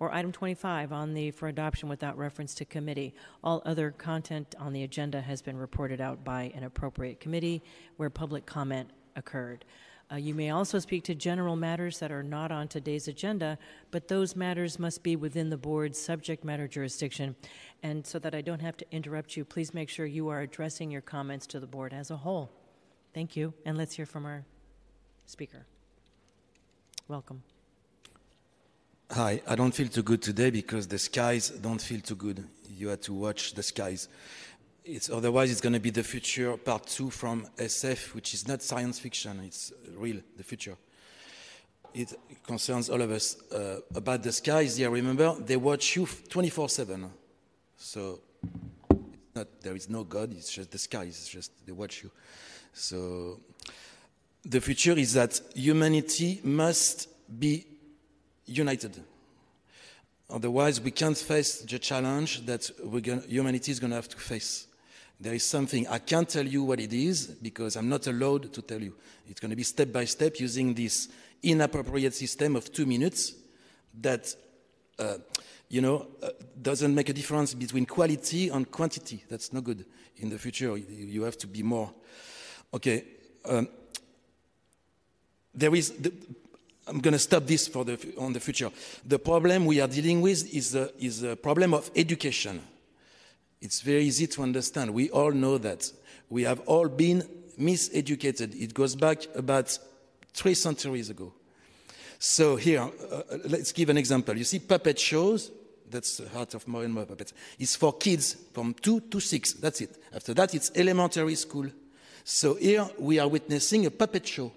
[0.00, 3.12] or item 25 on the for adoption without reference to committee.
[3.44, 7.62] All other content on the agenda has been reported out by an appropriate committee
[7.98, 9.66] where public comment occurred.
[10.12, 13.56] Uh, you may also speak to general matters that are not on today's agenda,
[13.90, 17.34] but those matters must be within the board's subject matter jurisdiction.
[17.82, 20.90] And so that I don't have to interrupt you, please make sure you are addressing
[20.90, 22.50] your comments to the board as a whole.
[23.14, 23.54] Thank you.
[23.64, 24.44] And let's hear from our
[25.24, 25.64] speaker.
[27.08, 27.42] Welcome.
[29.10, 32.44] Hi, I don't feel too good today because the skies don't feel too good.
[32.68, 34.08] You had to watch the skies.
[34.84, 38.62] It's, otherwise, it's going to be the future part two from SF, which is not
[38.62, 40.76] science fiction, it's real, the future.
[41.94, 42.12] It
[42.44, 43.36] concerns all of us.
[43.52, 47.10] Uh, about the skies, yeah, remember, they watch you 24 7.
[47.76, 48.20] So
[49.34, 52.10] not, there is no God, it's just the skies, it's just they watch you.
[52.72, 53.40] So
[54.44, 57.08] the future is that humanity must
[57.38, 57.66] be
[58.46, 59.00] united.
[60.28, 62.70] Otherwise, we can't face the challenge that
[63.02, 64.66] gonna, humanity is going to have to face.
[65.22, 68.60] There is something, I can't tell you what it is because I'm not allowed to
[68.60, 68.92] tell you.
[69.28, 71.08] It's going to be step by step using this
[71.44, 73.34] inappropriate system of two minutes
[74.00, 74.34] that,
[74.98, 75.18] uh,
[75.68, 79.22] you know, uh, doesn't make a difference between quality and quantity.
[79.28, 79.84] That's no good.
[80.16, 81.92] In the future, you have to be more.
[82.74, 83.04] Okay.
[83.44, 83.68] Um,
[85.54, 86.12] there is, the,
[86.88, 88.72] I'm going to stop this for the, on the future.
[89.06, 92.60] The problem we are dealing with is a, is a problem of education.
[93.62, 94.90] It's very easy to understand.
[94.90, 95.90] We all know that.
[96.28, 97.22] We have all been
[97.58, 98.60] miseducated.
[98.60, 99.78] It goes back about
[100.34, 101.32] three centuries ago.
[102.18, 104.36] So here, uh, let's give an example.
[104.36, 105.52] You see puppet shows,
[105.88, 107.34] that's the heart of more and more puppets.
[107.58, 109.52] It's for kids from two to six.
[109.52, 109.96] That's it.
[110.12, 111.68] After that, it's elementary school.
[112.24, 114.50] So here we are witnessing a puppet show.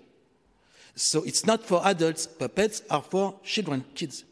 [0.96, 2.26] So it's not for adults.
[2.26, 4.24] Puppets are for children, kids.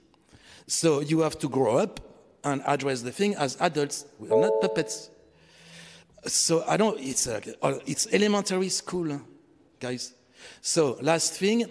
[0.66, 2.00] So you have to grow up
[2.44, 4.06] and address the thing as adults.
[4.20, 5.10] We are not puppets.
[6.26, 7.42] So I don't, it's, uh,
[7.86, 9.22] it's elementary school,
[9.80, 10.14] guys.
[10.62, 11.66] So last thing,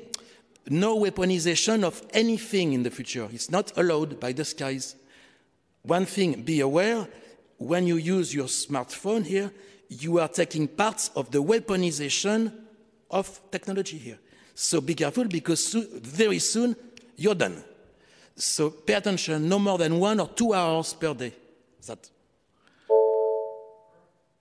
[0.69, 3.29] no weaponization of anything in the future.
[3.33, 4.97] It's not allowed by the skies.
[5.83, 7.09] One thing, be aware,
[7.59, 9.51] when you use your smartphone here,
[9.89, 12.53] you are taking parts of the weaponization
[13.11, 14.19] of technology here.
[14.55, 16.77] So be careful because so, very soon
[17.17, 17.63] you're done.
[18.37, 21.33] So pay attention, no more than one or two hours per day.
[21.87, 22.11] That.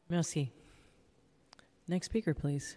[0.10, 0.52] Merci.
[1.88, 2.76] Next speaker, please.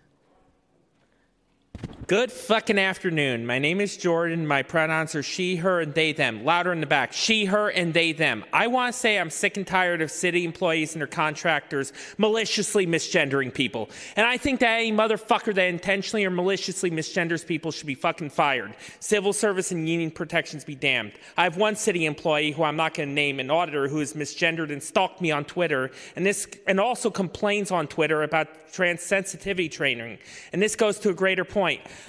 [2.06, 3.46] Good fucking afternoon.
[3.46, 4.46] My name is Jordan.
[4.46, 6.44] My pronouns are she, her, and they, them.
[6.44, 7.14] Louder in the back.
[7.14, 8.44] She, her, and they, them.
[8.52, 12.86] I want to say I'm sick and tired of city employees and their contractors maliciously
[12.86, 13.88] misgendering people.
[14.16, 18.30] And I think that any motherfucker that intentionally or maliciously misgenders people should be fucking
[18.30, 18.74] fired.
[19.00, 21.12] Civil service and union protections be damned.
[21.38, 24.12] I have one city employee who I'm not going to name, an auditor who has
[24.12, 29.00] misgendered and stalked me on Twitter, and this and also complains on Twitter about trans
[29.00, 30.18] sensitivity training.
[30.52, 31.63] And this goes to a greater point.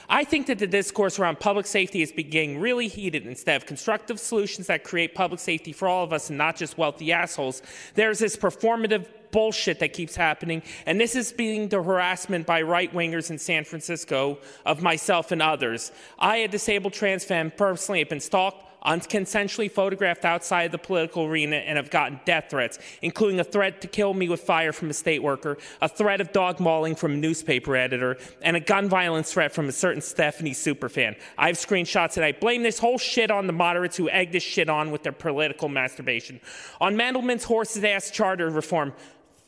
[0.10, 3.26] I think that the discourse around public safety is beginning really heated.
[3.26, 6.78] Instead of constructive solutions that create public safety for all of us and not just
[6.78, 7.62] wealthy assholes,
[7.96, 10.64] there's this performative bullshit that keeps happening.
[10.86, 15.42] And this is being the harassment by right wingers in San Francisco of myself and
[15.42, 15.92] others.
[16.18, 21.58] I, a disabled trans fan, personally have been stalked, unconsensually photographed outside the political arena
[21.58, 24.94] and have gotten death threats, including a threat to kill me with fire from a
[24.94, 29.34] state worker, a threat of dog mauling from a newspaper editor, and a gun violence
[29.34, 31.16] threat from a certain Stefani superfan.
[31.38, 34.44] I have screenshots and I blame this whole shit on the moderates who egg this
[34.44, 36.40] shit on with their political masturbation.
[36.80, 38.94] On Mandelman's horse's ass charter reform,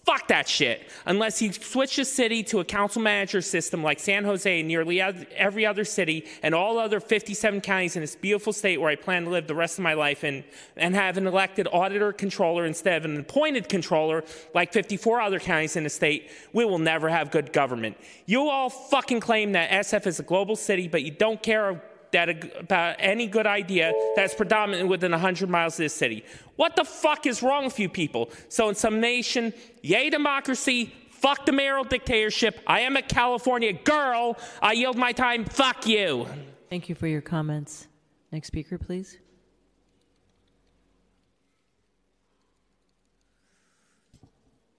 [0.08, 0.89] Fuck that shit.
[1.05, 5.01] Unless he switches the city to a council manager system like San Jose and nearly
[5.01, 9.26] every other city and all other 57 counties in this beautiful state where I plan
[9.26, 10.45] to live the rest of my life in,
[10.78, 14.24] and have an elected auditor controller instead of an appointed controller
[14.55, 17.97] like 54 other counties in the state, we will never have good government.
[18.26, 21.84] You all fucking claim that SF is a global city, but you don't care
[22.14, 26.24] that about any good idea that's predominant within 100 miles of this city.
[26.58, 28.30] What the fuck is wrong with you people?
[28.49, 32.60] So, in summation, yay democracy, fuck the mayoral dictatorship.
[32.68, 34.38] I am a California girl.
[34.62, 35.45] I yield my time.
[35.45, 36.28] Fuck you.
[36.70, 37.88] Thank you for your comments.
[38.32, 39.18] Next speaker, please.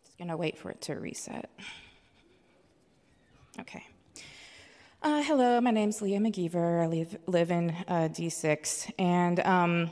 [0.04, 1.48] Just gonna wait for it to reset.
[3.60, 3.84] Okay.
[5.00, 6.82] Uh, hello, my name's Leah McGeever.
[6.82, 8.92] I live, live in uh, D6.
[8.98, 9.90] And, um,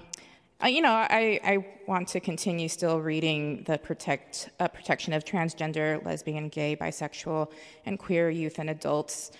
[0.63, 5.25] uh, you know, I, I want to continue still reading the protect, uh, protection of
[5.25, 7.51] transgender, lesbian, gay, bisexual,
[7.85, 9.33] and queer youth and adults.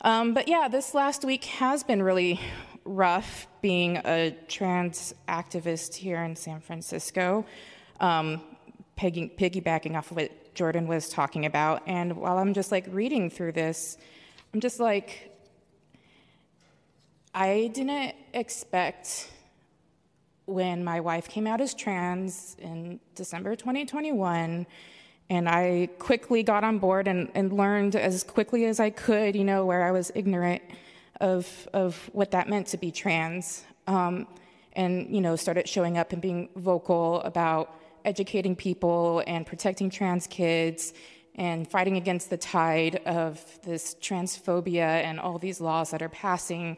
[0.00, 2.40] Um, but yeah, this last week has been really
[2.84, 7.44] rough being a trans activist here in San Francisco,
[8.00, 8.40] um,
[8.96, 11.82] pegging, piggybacking off of what Jordan was talking about.
[11.86, 13.98] And while I'm just like reading through this,
[14.54, 15.30] I'm just like,
[17.34, 19.30] I didn't expect
[20.46, 24.66] when my wife came out as trans in December 2021,
[25.30, 29.44] and I quickly got on board and, and learned as quickly as I could, you
[29.44, 30.62] know, where I was ignorant
[31.20, 33.64] of, of what that meant to be trans.
[33.86, 34.26] Um,
[34.74, 40.26] and, you know, started showing up and being vocal about educating people and protecting trans
[40.26, 40.92] kids
[41.36, 46.76] and fighting against the tide of this transphobia and all these laws that are passing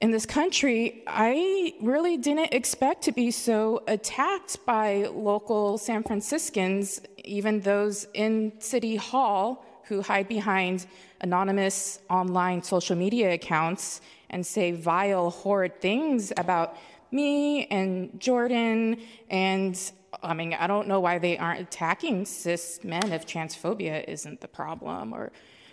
[0.00, 7.00] in this country, I really didn't expect to be so attacked by local San Franciscans,
[7.24, 10.86] even those in City Hall who hide behind
[11.20, 16.76] anonymous online social media accounts and say vile, horrid things about
[17.10, 19.00] me and Jordan.
[19.30, 19.80] And
[20.22, 22.24] I mean, I don't know why they aren't attacking.
[22.24, 25.32] Cis men if transphobia isn't the problem or,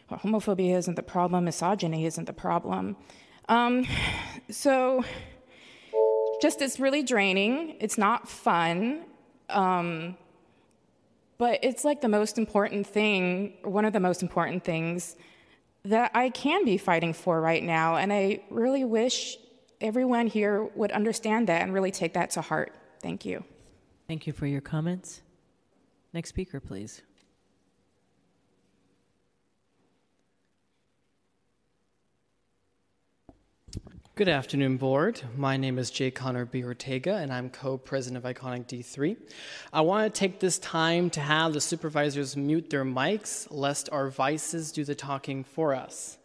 [0.10, 2.96] or homophobia isn't the problem, misogyny isn't the problem.
[3.48, 3.86] Um,
[4.50, 5.04] so,
[6.42, 7.78] just it's really draining.
[7.80, 9.06] It's not fun.
[9.50, 10.18] Um,
[11.38, 15.16] but it's like the most important thing, one of the most important things
[15.84, 17.98] that I can be fighting for right now.
[17.98, 19.38] And I really wish
[19.82, 22.74] everyone here would understand that and really take that to heart.
[23.02, 23.44] Thank you.
[24.08, 25.22] Thank you for your comments.
[26.14, 27.02] Next speaker, please.
[34.16, 35.20] Good afternoon, Board.
[35.36, 36.64] My name is Jay Connor B.
[36.64, 39.18] Ortega, and I'm co president of Iconic D3.
[39.74, 44.08] I want to take this time to have the supervisors mute their mics, lest our
[44.10, 46.18] vices do the talking for us.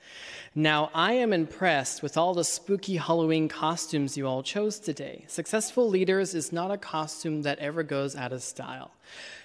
[0.54, 5.24] Now, I am impressed with all the spooky Halloween costumes you all chose today.
[5.28, 8.90] Successful Leaders is not a costume that ever goes out of style.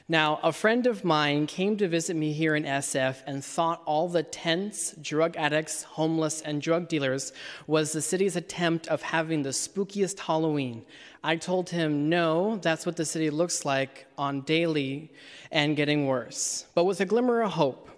[0.07, 4.07] Now, a friend of mine came to visit me here in SF and thought all
[4.07, 7.33] the tents, drug addicts, homeless, and drug dealers
[7.65, 10.85] was the city's attempt of having the spookiest Halloween.
[11.23, 15.11] I told him, no, that's what the city looks like on daily
[15.51, 16.65] and getting worse.
[16.75, 17.89] But with a glimmer of hope,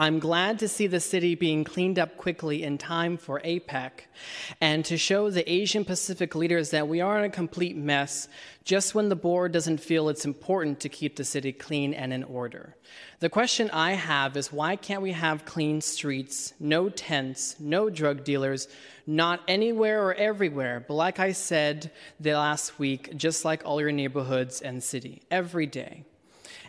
[0.00, 3.90] I'm glad to see the city being cleaned up quickly in time for APEC
[4.60, 8.28] and to show the Asian Pacific leaders that we are in a complete mess
[8.62, 12.22] just when the board doesn't feel it's important to keep the city clean and in
[12.22, 12.76] order.
[13.18, 18.22] The question I have is why can't we have clean streets, no tents, no drug
[18.22, 18.68] dealers,
[19.04, 21.90] not anywhere or everywhere, but like I said
[22.20, 26.04] the last week, just like all your neighborhoods and city, every day?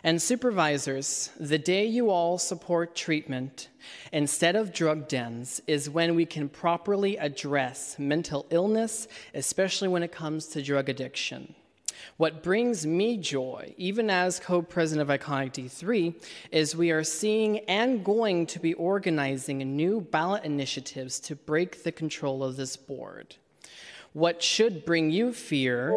[0.02, 3.68] And supervisors, the day you all support treatment
[4.12, 10.12] instead of drug dens is when we can properly address mental illness, especially when it
[10.12, 11.54] comes to drug addiction.
[12.16, 16.14] What brings me joy, even as co president of Iconic D3,
[16.50, 21.92] is we are seeing and going to be organizing new ballot initiatives to break the
[21.92, 23.36] control of this board.
[24.14, 25.94] What should bring you fear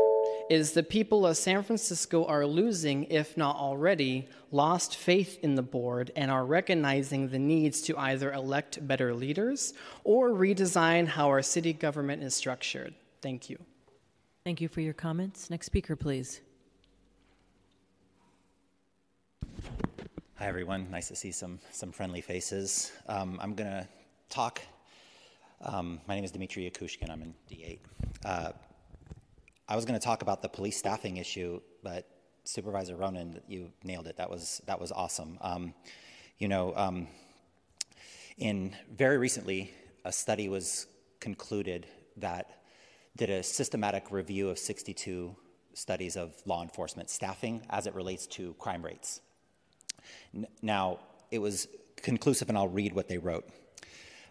[0.50, 5.62] is the people of San Francisco are losing, if not already, lost faith in the
[5.62, 9.74] board and are recognizing the needs to either elect better leaders
[10.04, 12.94] or redesign how our city government is structured.
[13.22, 13.58] Thank you.
[14.44, 15.50] Thank you for your comments.
[15.50, 16.42] Next speaker, please.
[20.36, 20.92] Hi, everyone.
[20.92, 22.92] Nice to see some, some friendly faces.
[23.08, 23.88] Um, I'm going to
[24.30, 24.62] talk.
[25.62, 27.10] Um, my name is Dmitry Yakushkin.
[27.10, 27.80] I'm in D8.
[28.26, 28.52] Uh,
[29.68, 32.06] I was going to talk about the police staffing issue, but
[32.44, 34.18] Supervisor Ronan, you nailed it.
[34.18, 35.38] That was that was awesome.
[35.40, 35.74] Um,
[36.38, 37.08] you know, um,
[38.38, 39.72] in very recently,
[40.04, 40.88] a study was
[41.22, 41.88] concluded
[42.18, 42.64] that
[43.16, 45.34] did a systematic review of 62
[45.74, 49.22] studies of law enforcement staffing as it relates to crime rates.
[50.36, 51.00] N- now,
[51.32, 53.48] it was conclusive, and I'll read what they wrote.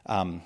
[0.04, 0.42] Um,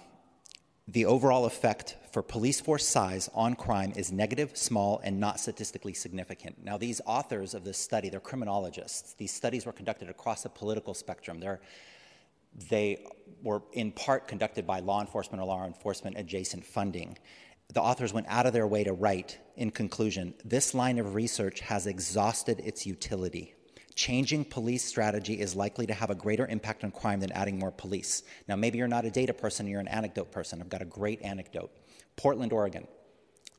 [0.89, 5.93] the overall effect for police force size on crime is negative, small, and not statistically
[5.93, 6.63] significant.
[6.63, 9.15] Now, these authors of this study, they're criminologists.
[9.15, 11.41] These studies were conducted across the political spectrum.
[11.41, 11.61] They're,
[12.71, 13.05] they
[13.43, 17.19] were in part conducted by law enforcement or law enforcement adjacent funding.
[17.75, 21.61] The authors went out of their way to write, in conclusion, this line of research
[21.61, 23.56] has exhausted its utility
[23.97, 27.73] changing police strategy is likely to have a greater impact on crime than adding more
[27.73, 28.23] police.
[28.47, 30.61] Now, maybe you're not a data person, you're an anecdote person.
[30.61, 31.71] I've got a great anecdote.
[32.15, 32.87] Portland, Oregon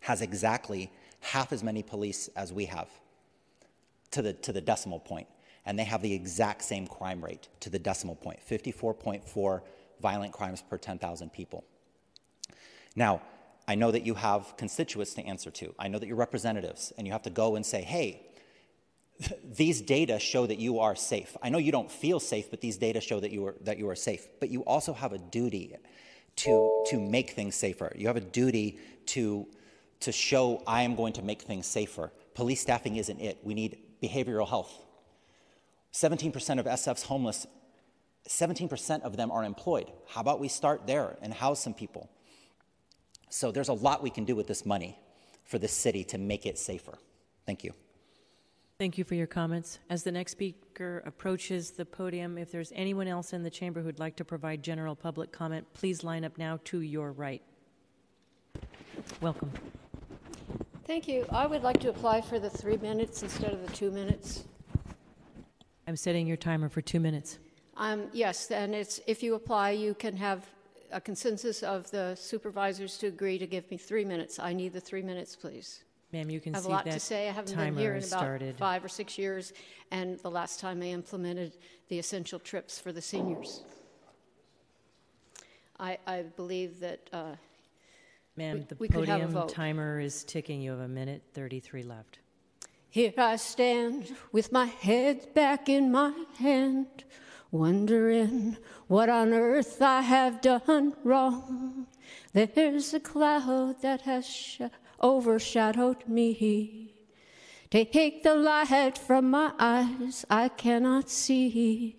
[0.02, 2.88] has exactly half as many police as we have
[4.12, 5.28] to the, to the decimal point,
[5.66, 9.62] and they have the exact same crime rate to the decimal point 54.4
[10.00, 11.66] violent crimes per 10,000 people.
[12.96, 13.24] Now,
[13.68, 15.74] I know that you have constituents to answer to.
[15.80, 18.27] I know that you're representatives, and you have to go and say, hey,
[19.44, 21.36] these data show that you are safe.
[21.42, 23.90] I know you don't feel safe, but these data show that you are, that you
[23.90, 24.28] are safe.
[24.40, 25.76] But you also have a duty
[26.38, 27.92] to, to make things safer.
[27.96, 29.48] You have a duty to,
[30.02, 32.12] to show I am going to make things safer.
[32.36, 33.40] Police staffing isn't it.
[33.44, 34.72] We need behavioral health.
[35.94, 37.48] 17% of SF's homeless,
[38.30, 39.92] 17% of them are employed.
[40.08, 42.10] How about we start there and house some people?
[43.30, 44.98] So there's a lot we can do with this money
[45.44, 47.00] for the city to make it safer.
[47.46, 47.74] Thank you.
[48.80, 49.80] Thank you for your comments.
[49.90, 53.98] As the next speaker approaches the podium, if there's anyone else in the chamber who'd
[53.98, 57.42] like to provide general public comment, please line up now to your right.
[59.20, 59.50] Welcome.
[60.86, 61.26] Thank you.
[61.32, 64.44] I would like to apply for the three minutes instead of the two minutes.
[65.88, 67.40] I'm setting your timer for two minutes.
[67.78, 70.46] Um, yes, and it's if you apply, you can have
[70.92, 74.38] a consensus of the supervisors to agree to give me three minutes.
[74.38, 75.84] I need the three minutes, please.
[76.14, 77.28] Ma'am, you can I have see a lot that to say.
[77.28, 78.58] I haven't timer been here in has about started.
[78.58, 79.52] five or six years,
[79.92, 81.58] and the last time I implemented
[81.90, 83.62] the essential trips for the seniors.
[85.80, 87.36] I, I believe that uh,
[88.38, 89.50] Ma'am, the we could have a podium vote.
[89.50, 90.62] timer is ticking.
[90.62, 92.20] You have a minute 33 left.
[92.90, 97.04] Here I stand with my head back in my hand,
[97.52, 101.88] wondering what on earth I have done wrong.
[102.34, 104.62] There's a cloud that has sh-
[105.02, 106.94] overshadowed me.
[107.70, 111.98] Take the light from my eyes, I cannot see.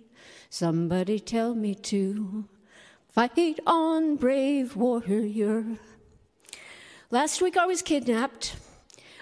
[0.51, 2.49] Somebody tell me to
[3.11, 5.79] fight on, brave warrior.
[7.11, 8.57] Last week I was kidnapped,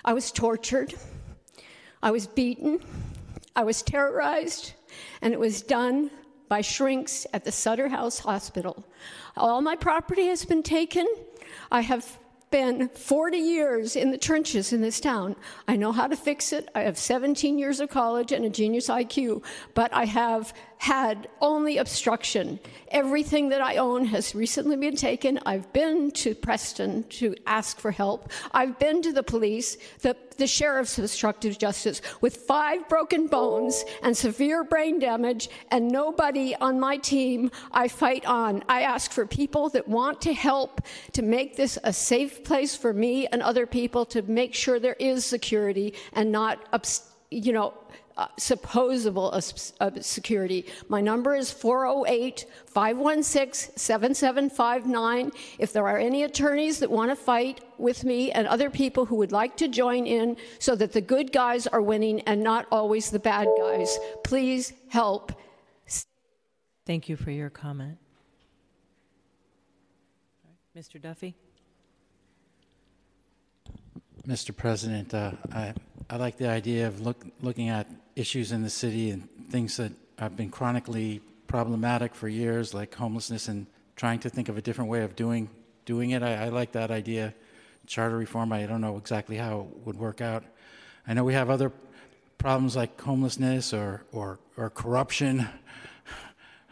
[0.05, 0.95] I was tortured.
[2.03, 2.81] I was beaten,
[3.57, 4.75] I was terrorized,
[5.23, 6.11] and it was done
[6.49, 8.87] by shrinks at the Sutter House Hospital.
[9.37, 11.09] All my property has been taken.
[11.73, 12.19] I have
[12.51, 15.37] been 40 years in the trenches in this town.
[15.67, 16.69] I know how to fix it.
[16.75, 19.45] I have 17 years of college and a genius IQ,
[19.75, 22.61] but I have had only obstruction.
[22.89, 25.41] Everything that I own has recently been taken.
[25.47, 28.31] I've been to Preston to ask for help.
[28.53, 34.17] I've been to the police, the, the sheriff's obstructive justice, with five broken bones and
[34.17, 38.63] severe brain damage, and nobody on my team I fight on.
[38.69, 40.83] I ask for people that want to help
[41.13, 44.97] to make this a safe place for me and other people to make sure there
[45.01, 46.59] is security and not,
[47.31, 47.75] you know,
[48.17, 50.67] uh, supposable obs- uh, security.
[50.89, 55.33] My number is 408 516 7759.
[55.59, 59.17] If there are any attorneys that want to fight with me and other people who
[59.17, 63.11] would like to join in so that the good guys are winning and not always
[63.11, 65.33] the bad guys, please help.
[66.87, 67.99] Thank you for your comment.
[70.77, 71.01] Mr.
[71.01, 71.35] Duffy?
[74.27, 74.55] Mr.
[74.55, 75.73] President, uh, I,
[76.09, 79.91] I like the idea of look, looking at issues in the city and things that
[80.21, 83.67] have been chronically problematic for years, like homelessness, and
[83.97, 85.51] trying to think of a different way of doing
[85.85, 86.23] doing it.
[86.23, 87.35] I, I like that idea.
[87.87, 90.45] Charter reform, I don't know exactly how it would work out.
[91.09, 91.73] I know we have other
[92.39, 95.49] problems like homelessness or or, or corruption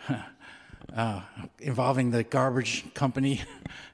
[0.97, 1.21] uh,
[1.59, 3.43] involving the garbage company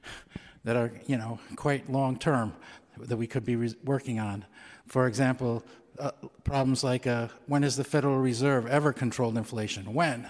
[0.65, 2.53] that are you know quite long term
[2.99, 4.45] that we could be re- working on.
[4.91, 5.63] For example,
[5.97, 6.11] uh,
[6.43, 9.93] problems like uh, when has the Federal Reserve ever controlled inflation?
[9.93, 10.27] When?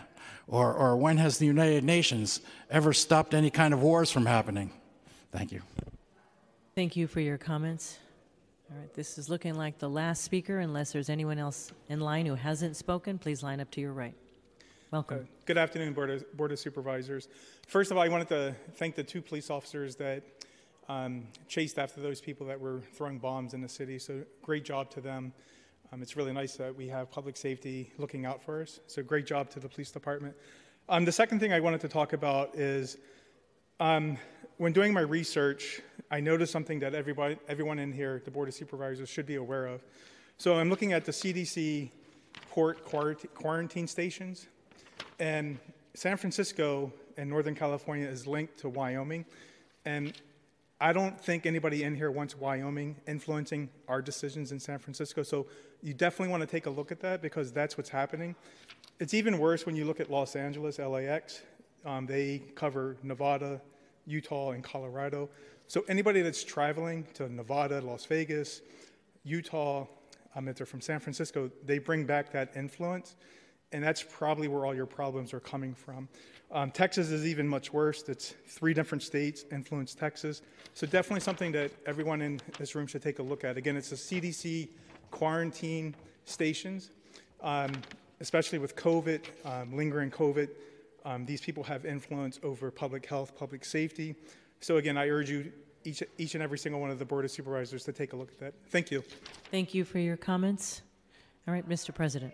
[0.48, 4.70] Or, or when has the United Nations ever stopped any kind of wars from happening?
[5.32, 5.64] Thank you.
[6.76, 7.98] Thank you for your comments.
[8.70, 10.60] All right, this is looking like the last speaker.
[10.60, 14.14] Unless there's anyone else in line who hasn't spoken, please line up to your right.
[14.92, 15.22] Welcome.
[15.22, 17.30] Uh, good afternoon, Board of, Board of Supervisors.
[17.66, 20.22] First of all, I wanted to thank the two police officers that
[20.90, 24.00] um, chased after those people that were throwing bombs in the city.
[24.00, 25.34] So great job to them.
[25.92, 28.80] Um, it's really nice that we have public safety looking out for us.
[28.88, 30.36] So great job to the police department.
[30.90, 32.98] Um, the second thing I wanted to talk about is
[33.80, 34.18] um,
[34.58, 38.54] when doing my research, I noticed something that everybody, everyone in here, the Board of
[38.54, 39.82] Supervisors, should be aware of.
[40.38, 41.92] So I'm looking at the CDC
[42.50, 44.48] port quarantine stations,
[45.20, 45.58] and
[45.94, 49.26] San Francisco and Northern California is linked to Wyoming.
[49.86, 50.14] And
[50.82, 55.22] I don't think anybody in here wants Wyoming influencing our decisions in San Francisco.
[55.22, 55.46] So
[55.84, 58.36] you definitely want to take a look at that because that's what's happening.
[59.00, 61.44] It's even worse when you look at Los Angeles, LAX.
[61.86, 63.62] Um, they cover Nevada,
[64.08, 65.30] Utah, and Colorado.
[65.68, 68.62] So anybody that's traveling to Nevada, Las Vegas,
[69.24, 69.86] Utah,
[70.36, 73.16] um, if they're from San Francisco, they bring back that influence.
[73.72, 76.08] And that's probably where all your problems are coming from.
[76.52, 78.04] Um, Texas is even much worse.
[78.10, 80.42] It's three different states influence Texas.
[80.74, 83.58] So definitely something that everyone in this room should take a look at.
[83.58, 84.68] Again, it's the CDC
[85.12, 85.96] quarantine
[86.26, 86.92] stations,
[87.42, 87.72] um,
[88.20, 90.50] especially with COVID, um, lingering COVID.
[91.06, 94.16] Um, these people have influence over public health, public safety.
[94.60, 95.52] So again, I urge you,
[95.86, 98.30] each, each and every single one of the Board of Supervisors to take a look
[98.30, 98.54] at that.
[98.70, 99.04] Thank you.
[99.50, 100.82] Thank you for your comments.
[101.48, 101.96] All right, Mr.
[101.96, 102.34] President.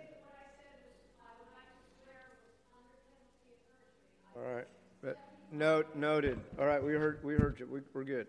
[4.35, 4.67] All right.
[5.01, 5.17] But
[5.51, 6.39] note, noted.
[6.59, 7.67] All right, we heard, we heard you.
[7.67, 8.27] We, we're good.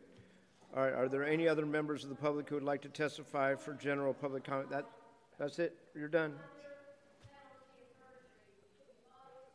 [0.76, 3.54] All right, are there any other members of the public who would like to testify
[3.54, 4.70] for general public comment?
[4.70, 4.84] That,
[5.38, 5.76] that's it?
[5.94, 6.34] You're done?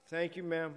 [0.08, 0.74] Thank you, ma'am.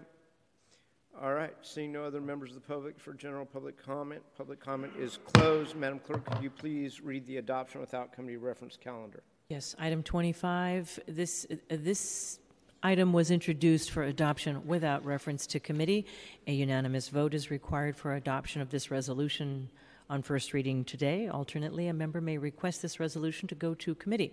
[1.23, 4.93] All right, seeing no other members of the public for general public comment, public comment
[4.99, 5.75] is closed.
[5.75, 9.23] Madam Clerk, could you please read the adoption without committee reference calendar?
[9.49, 11.01] Yes, item 25.
[11.09, 12.41] This, uh, this
[12.83, 16.07] item was introduced for adoption without reference to committee.
[16.47, 19.69] A unanimous vote is required for adoption of this resolution
[20.09, 21.29] on first reading today.
[21.29, 24.33] Alternately, a member may request this resolution to go to committee.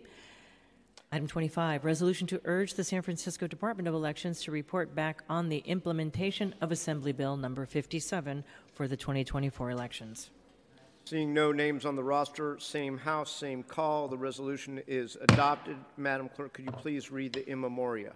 [1.12, 5.50] Item 25, resolution to urge the San Francisco Department of Elections to report back on
[5.50, 8.44] the implementation of Assembly Bill number 57
[8.74, 10.32] for the 2024 elections.
[11.06, 15.76] Seeing no names on the roster, same House, same call, the resolution is adopted.
[15.98, 18.14] Madam Clerk, could you please read the in memoria?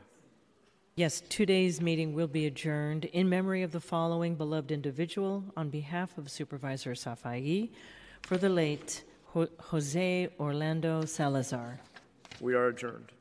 [0.98, 6.18] Yes, today's meeting will be adjourned in memory of the following beloved individual on behalf
[6.18, 7.70] of Supervisor Safai
[8.24, 9.04] for the late
[9.36, 11.80] Jose Orlando Salazar.
[12.42, 13.12] We are adjourned.